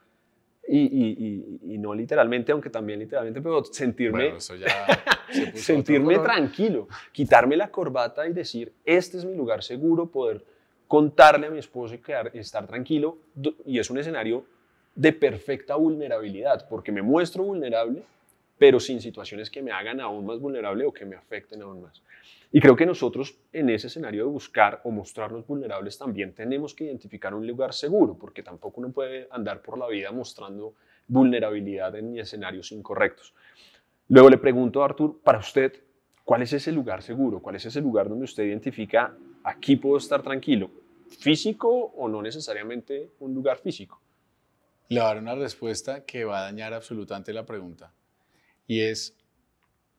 [0.71, 4.67] y, y- y- y no literalmente, aunque también literalmente, pero sentirme, Bueno, eso ya
[5.31, 10.43] se puso sentirme tranquilo, quitarme la corbata y decir, este es mi lugar seguro, poder
[10.87, 13.17] contarle a mi esposo y quedar, estar tranquilo.
[13.65, 14.43] Y es un escenario
[14.95, 18.03] de perfecta vulnerabilidad, porque me muestro vulnerable,
[18.59, 22.03] pero sin situaciones que me hagan aún más vulnerable o que me afecten aún más.
[22.51, 26.83] Y creo que nosotros en ese escenario de buscar o mostrarnos vulnerables también tenemos que
[26.83, 30.73] identificar un lugar seguro, porque tampoco uno puede andar por la vida mostrando
[31.07, 33.33] vulnerabilidad en escenarios incorrectos.
[34.09, 35.81] Luego le pregunto a Artur, para usted,
[36.25, 37.39] ¿cuál es ese lugar seguro?
[37.39, 40.69] ¿Cuál es ese lugar donde usted identifica, aquí puedo estar tranquilo?
[41.07, 44.01] ¿Físico o no necesariamente un lugar físico?
[44.89, 47.93] Le voy a dar una respuesta que va a dañar absolutamente la pregunta.
[48.69, 49.17] Y es,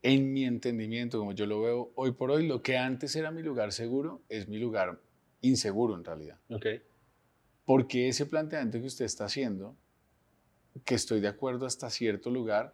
[0.01, 3.43] en mi entendimiento, como yo lo veo hoy por hoy, lo que antes era mi
[3.43, 5.01] lugar seguro es mi lugar
[5.41, 6.39] inseguro en realidad.
[6.49, 6.67] Ok.
[7.65, 9.77] Porque ese planteamiento que usted está haciendo,
[10.85, 12.73] que estoy de acuerdo hasta cierto lugar,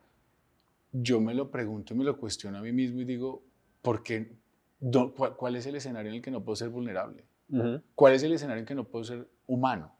[0.92, 3.42] yo me lo pregunto y me lo cuestiono a mí mismo y digo,
[3.80, 4.36] ¿por qué?
[4.78, 7.24] Do- cuál, cuál es el escenario en el que no puedo ser vulnerable?
[7.48, 7.80] Ujú.
[7.94, 9.95] ¿Cuál es el escenario en que no puedo ser humano?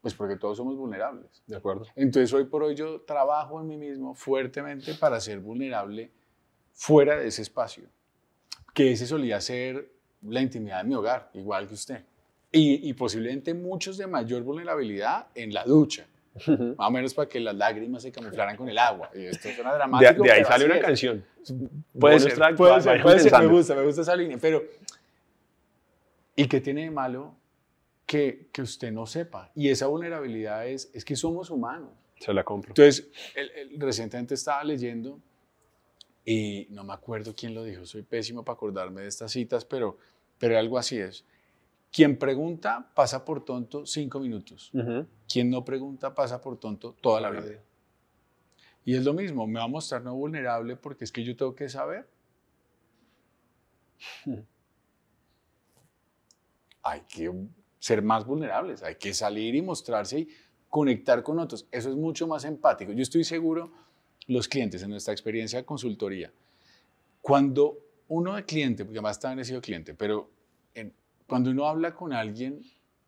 [0.00, 1.42] Pues porque todos somos vulnerables.
[1.46, 1.86] De acuerdo.
[1.94, 6.10] Entonces hoy por hoy yo trabajo en mí mismo fuertemente para ser vulnerable
[6.72, 7.84] fuera de ese espacio,
[8.72, 9.90] que ese solía ser
[10.22, 12.04] la intimidad de mi hogar, igual que usted.
[12.52, 16.06] Y, y posiblemente muchos de mayor vulnerabilidad en la ducha,
[16.46, 19.10] más o menos para que las lágrimas se camuflaran con el agua.
[19.14, 20.22] Y esto suena De, dramático.
[20.24, 20.82] de ahí pero sale una es.
[20.82, 21.24] canción.
[21.98, 24.62] Puede ser, puede ser, puede ser, me gusta, me gusta esa línea, pero
[26.36, 27.34] ¿y qué tiene de malo
[28.10, 29.52] que, que usted no sepa?
[29.54, 31.90] Y esa vulnerabilidad es, es que somos humanos.
[32.18, 32.70] Se la compro.
[32.72, 35.20] Entonces, el- el- recientemente estaba leyendo
[36.24, 39.96] y no me acuerdo quién lo dijo, soy pésimo para acordarme de estas citas, pero,
[40.40, 41.24] pero algo así es.
[41.92, 44.70] Quien pregunta pasa por tonto cinco minutos.
[44.74, 45.06] Ujú.
[45.32, 47.62] Quien no pregunta pasa por tonto toda la vida.
[48.84, 51.54] Y es lo mismo, me va a mostrar no vulnerable porque es que yo tengo
[51.54, 52.08] que saber.
[56.82, 57.28] Hay que
[57.80, 60.28] ser más vulnerables, hay que salir y mostrarse y
[60.68, 61.66] conectar con otros.
[61.72, 62.92] Eso es mucho más empático.
[62.92, 63.72] Yo estoy seguro,
[64.28, 66.30] los clientes en nuestra experiencia de consultoría,
[67.20, 67.78] cuando
[68.08, 70.30] uno de cliente, porque además también he sido cliente, pero
[70.74, 70.92] en-
[71.26, 72.60] cuando uno habla con alguien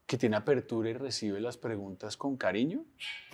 [0.06, 2.84] que tiene apertura y recibe las preguntas con cariño,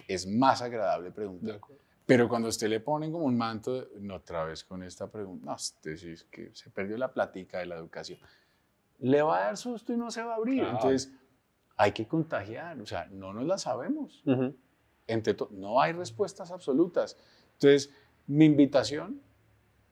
[0.06, 1.60] es más agradable preguntar.
[2.06, 5.10] Pero cuando a usted le ponen como un manto, de, no otra vez con esta
[5.10, 8.18] pregunta, no, usted sí es que se perdió la plática de la educación,
[9.00, 10.60] le va a dar susto y no se va a abrir.
[10.60, 10.74] Claro.
[10.76, 11.12] Entonces,
[11.78, 14.22] hay que contagiar, o sea, no nos la sabemos.
[14.26, 14.54] Ujú.
[15.06, 17.16] Entre to- no hay respuestas absolutas.
[17.54, 17.90] Entonces,
[18.26, 19.22] mi invitación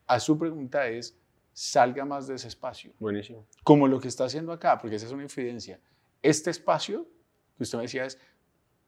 [0.06, 1.16] a su pregunta es,
[1.54, 3.46] salga más de ese espacio Buenísimo.
[3.64, 5.80] como lo que está haciendo acá, porque esa es una infidencia.
[6.22, 7.06] Este espacio
[7.56, 8.18] que usted me decía es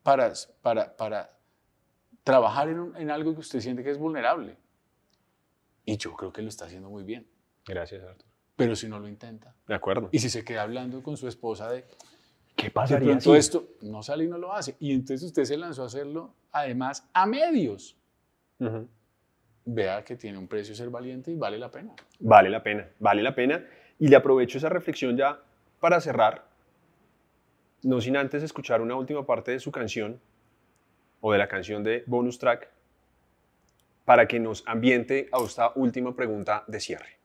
[0.03, 1.31] para, para, para
[2.25, 4.59] trabajar en, un- en algo que usted siente que es vulnerable.
[5.87, 7.27] Y yo creo que lo está haciendo muy bien.
[7.65, 8.27] Gracias, Artur.
[8.57, 10.09] Pero si no lo intenta, De acuerdo.
[10.13, 11.87] y si se queda hablando con su esposa de,
[12.59, 15.45] qué de pasaría pronto si- esto no sale y no lo hace, y entonces usted
[15.45, 17.97] se lanzó a hacerlo, además, a medios,
[19.65, 21.95] vea que tiene un precio ser valiente y vale la pena.
[22.19, 23.65] Vale la pena, vale la pena.
[23.99, 25.41] Y le aprovecho esa reflexión ya
[25.81, 26.47] para cerrar,
[27.83, 30.21] no sin antes escuchar una última parte de su canción
[31.21, 32.69] o de la canción de bonus track
[34.05, 37.18] para que nos ambiente a esta última pregunta de cierre.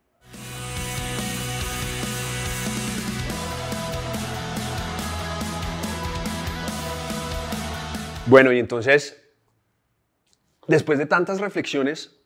[8.25, 9.21] Bueno, y entonces,
[10.67, 12.21] después de tantas reflexiones,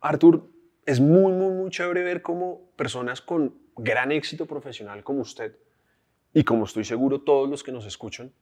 [0.00, 0.50] Artur,
[0.84, 5.56] es muy, muy, muy chévere ver cómo personas con gran éxito profesional como usted
[6.34, 8.32] y como estoy seguro todos los que nos escuchan,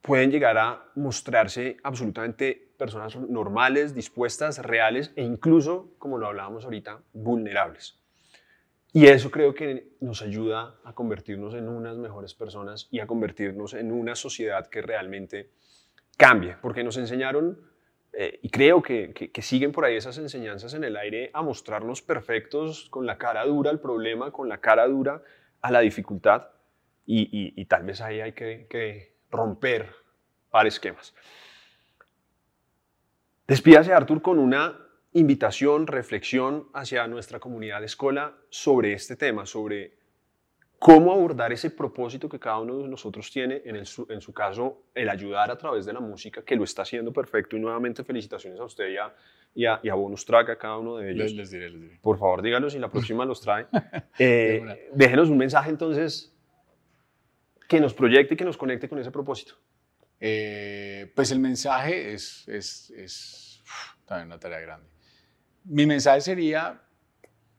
[0.00, 7.02] pueden llegar a mostrarse absolutamente personas normales, dispuestas, reales e incluso, como lo hablábamos ahorita,
[7.12, 8.00] vulnerables.
[8.92, 13.74] Y eso creo que nos ayuda a convertirnos en unas mejores personas y a convertirnos
[13.74, 15.50] en una sociedad que realmente
[16.16, 17.60] cambie, porque nos enseñaron,
[18.12, 22.00] eh, y creo que, que- siguen por ahí esas enseñanzas en el aire, a mostrarnos
[22.02, 25.22] perfectos con la cara dura al problema, con la cara dura
[25.60, 26.48] a la dificultad,
[27.06, 29.94] y, y- tal vez ahí hay que, que romper
[30.50, 31.14] par esquemas.
[33.46, 34.78] Despídase, Artur, con una
[35.12, 39.98] invitación, reflexión hacia nuestra comunidad de escuela sobre este tema, sobre
[40.78, 44.32] cómo abordar ese propósito que cada uno de nosotros tiene, en, el su, en su
[44.32, 47.56] caso, el ayudar a través de la música, que lo está haciendo perfecto.
[47.56, 49.12] Y nuevamente felicitaciones a usted y a,
[49.54, 51.32] y a, y a Bonus Track, a cada uno de ellos.
[51.32, 51.98] Les, les diré, les diré.
[52.00, 53.66] Por favor, díganos si la próxima los trae.
[54.20, 56.36] Eh, déjenos un mensaje entonces
[57.68, 59.54] que nos proyecte y que nos conecte con ese propósito.
[60.18, 64.97] Eh, pues el mensaje es, es, es uf, también una tarea grande.
[65.70, 66.80] Mi mensaje sería,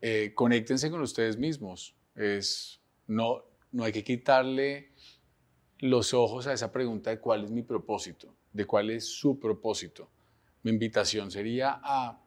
[0.02, 1.96] eh, conéctense con ustedes mismos.
[2.16, 4.94] Es, no, no hay que quitarle
[5.78, 10.10] los ojos a esa pregunta de cuál es mi propósito, de cuál es su propósito.
[10.64, 12.20] Mi invitación sería a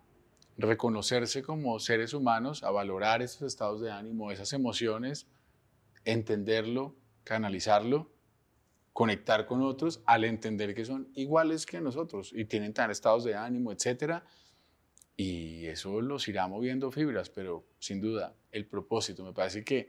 [0.56, 5.26] reconocerse como seres humanos, a valorar esos estados de ánimo, esas emociones,
[6.04, 8.12] entenderlo, canalizarlo
[8.92, 13.34] conectar con otros al entender que son iguales que nosotros y tienen tan estados de
[13.34, 14.24] ánimo, etcétera.
[15.16, 19.88] Y eso los irá moviendo fibras, pero sin duda el propósito, me parece que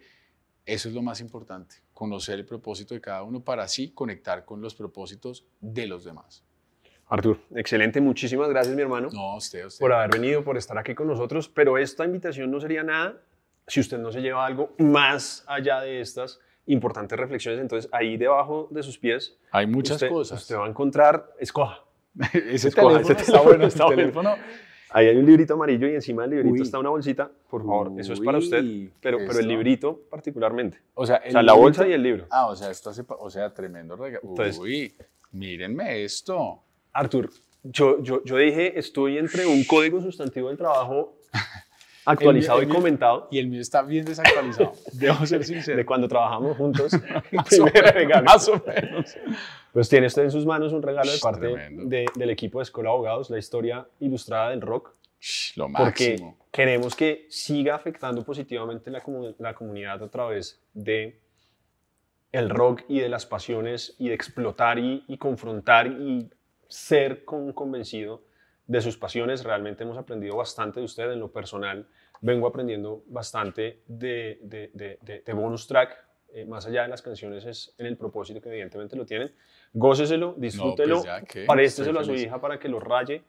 [0.65, 4.61] eso es lo más importante, conocer el propósito de cada uno para así conectar con
[4.61, 6.43] los propósitos de los demás.
[7.07, 7.99] Artur, excelente.
[8.01, 9.79] Muchísimas gracias, mi hermano, No, usted, usted.
[9.81, 11.49] por haber venido, por estar aquí con nosotros.
[11.49, 13.21] Pero esta invitación no sería nada
[13.67, 17.59] si usted no se lleva algo más allá de estas importantes reflexiones.
[17.59, 20.41] Entonces, ahí debajo de sus pies, Hay muchas usted, cosas.
[20.41, 21.83] usted va a encontrar, escoja.
[22.33, 24.35] ese Escoja, teléfono ese está bueno, está ese bueno.
[24.93, 26.61] Ahí hay un librito amarillo y encima del librito Uy.
[26.61, 27.29] está una bolsita.
[27.49, 28.63] Por favor, eso es para usted.
[29.01, 30.77] Pero, pero el librito particularmente.
[30.93, 32.25] O sea, O sea, el la librito- bolsa y el libro.
[32.29, 34.21] Ah, o sea, esto hace, o sea, tremendo regalo.
[34.29, 34.93] Entonces- Uy,
[35.31, 36.59] mírenme esto.
[36.93, 37.29] Artur,
[37.63, 41.15] yo, yo, yo dije, estoy entre un código sustantivo del trabajo
[42.05, 44.73] actualizado El mío- y comentado Y el mío está bien desactualizado.
[44.93, 45.77] Debo ser sincero.
[45.77, 46.93] de cuando trabajamos juntos.
[47.31, 48.23] Más o menos, regalo.
[48.25, 49.15] Más o menos.
[49.71, 52.89] Pues tiene usted en sus manos un regalo de parte de- del equipo de Escuela
[52.89, 54.91] de Abogados, la historia ilustrada del rock,
[55.55, 56.37] Lo porque máximo.
[56.51, 61.19] queremos que siga afectando positivamente la, comu- la comunidad a través de
[62.31, 66.29] el rock y de las pasiones y de explotar y, y confrontar y
[66.67, 68.21] ser con- convencido
[68.67, 69.43] de sus pasiones.
[69.43, 71.85] Realmente hemos aprendido bastante de usted en lo personal.
[72.21, 75.97] Vengo aprendiendo bastante de, de, de- de- bonus track.
[76.35, 79.31] eh, más allá de las canciones es en el propósito que evidentemente lo tienen.
[79.73, 81.45] Góceselo, disfrútelo, pues ya, ¿qué?
[81.47, 83.21] présteselo a su hija para que lo raye.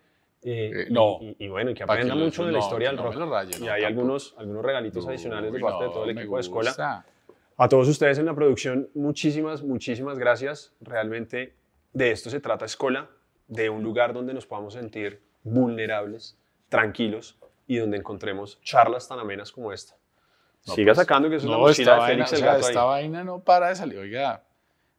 [0.43, 1.18] eh, Eh, no.
[1.20, 3.30] y, y bueno, y que aprenda mucho de la no, historia del no rock.
[3.30, 3.87] raye, y no, hay tampoco.
[3.87, 7.05] algunos, algunos regalitos adicionales de parte de no, todo el equipo de escuela.
[7.57, 10.72] A todos ustedes en la producción, muchísimas, muchísimas gracias.
[10.80, 11.55] Realmente
[11.93, 13.09] de esto se trata Escola,
[13.49, 16.38] de un lugar donde nos podamos sentir vulnerables,
[16.68, 19.97] tranquilos y donde encontremos charlas tan amenas como esta.
[20.66, 22.34] No, Siga pues, sacando que eso es la No, mochila esta de vaina, Félix o
[22.34, 22.70] el sea, gato ahí.
[22.70, 23.99] esta vaina no para de salir.
[23.99, 24.45] Oiga,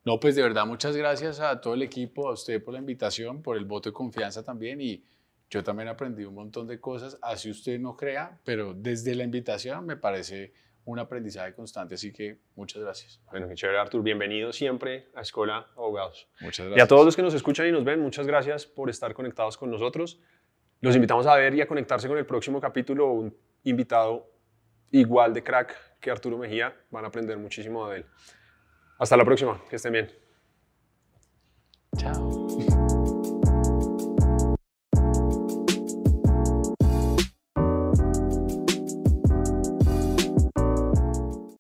[0.04, 3.41] no, pues de verdad, muchas gracias a todo el equipo, a usted por la invitación,
[3.41, 4.80] por el voto de confianza también.
[4.80, 5.04] Y
[5.50, 9.86] yo también aprendí un montón de cosas, así usted no crea, pero desde la invitación
[9.86, 10.54] me parece
[10.86, 11.96] un aprendizaje constante.
[11.96, 13.22] Así que muchas gracias.
[13.32, 14.02] Bueno, qué chévere, Artur.
[14.04, 16.28] Bienvenido siempre a Escola Abogados.
[16.42, 16.86] Muchas Y gracias.
[16.86, 19.70] a todos los que nos escuchan y nos ven, muchas gracias por estar conectados con
[19.72, 20.20] nosotros.
[20.82, 23.08] Los invitamos a ver y a conectarse con el próximo capítulo.
[23.12, 24.30] Un invitado
[24.92, 26.76] igual de crack que Arturo Mejía.
[26.92, 28.06] Van a aprender muchísimo de él.
[29.00, 29.62] Hasta la próxima.
[29.70, 30.12] Que estén bien.
[31.98, 32.45] Chao.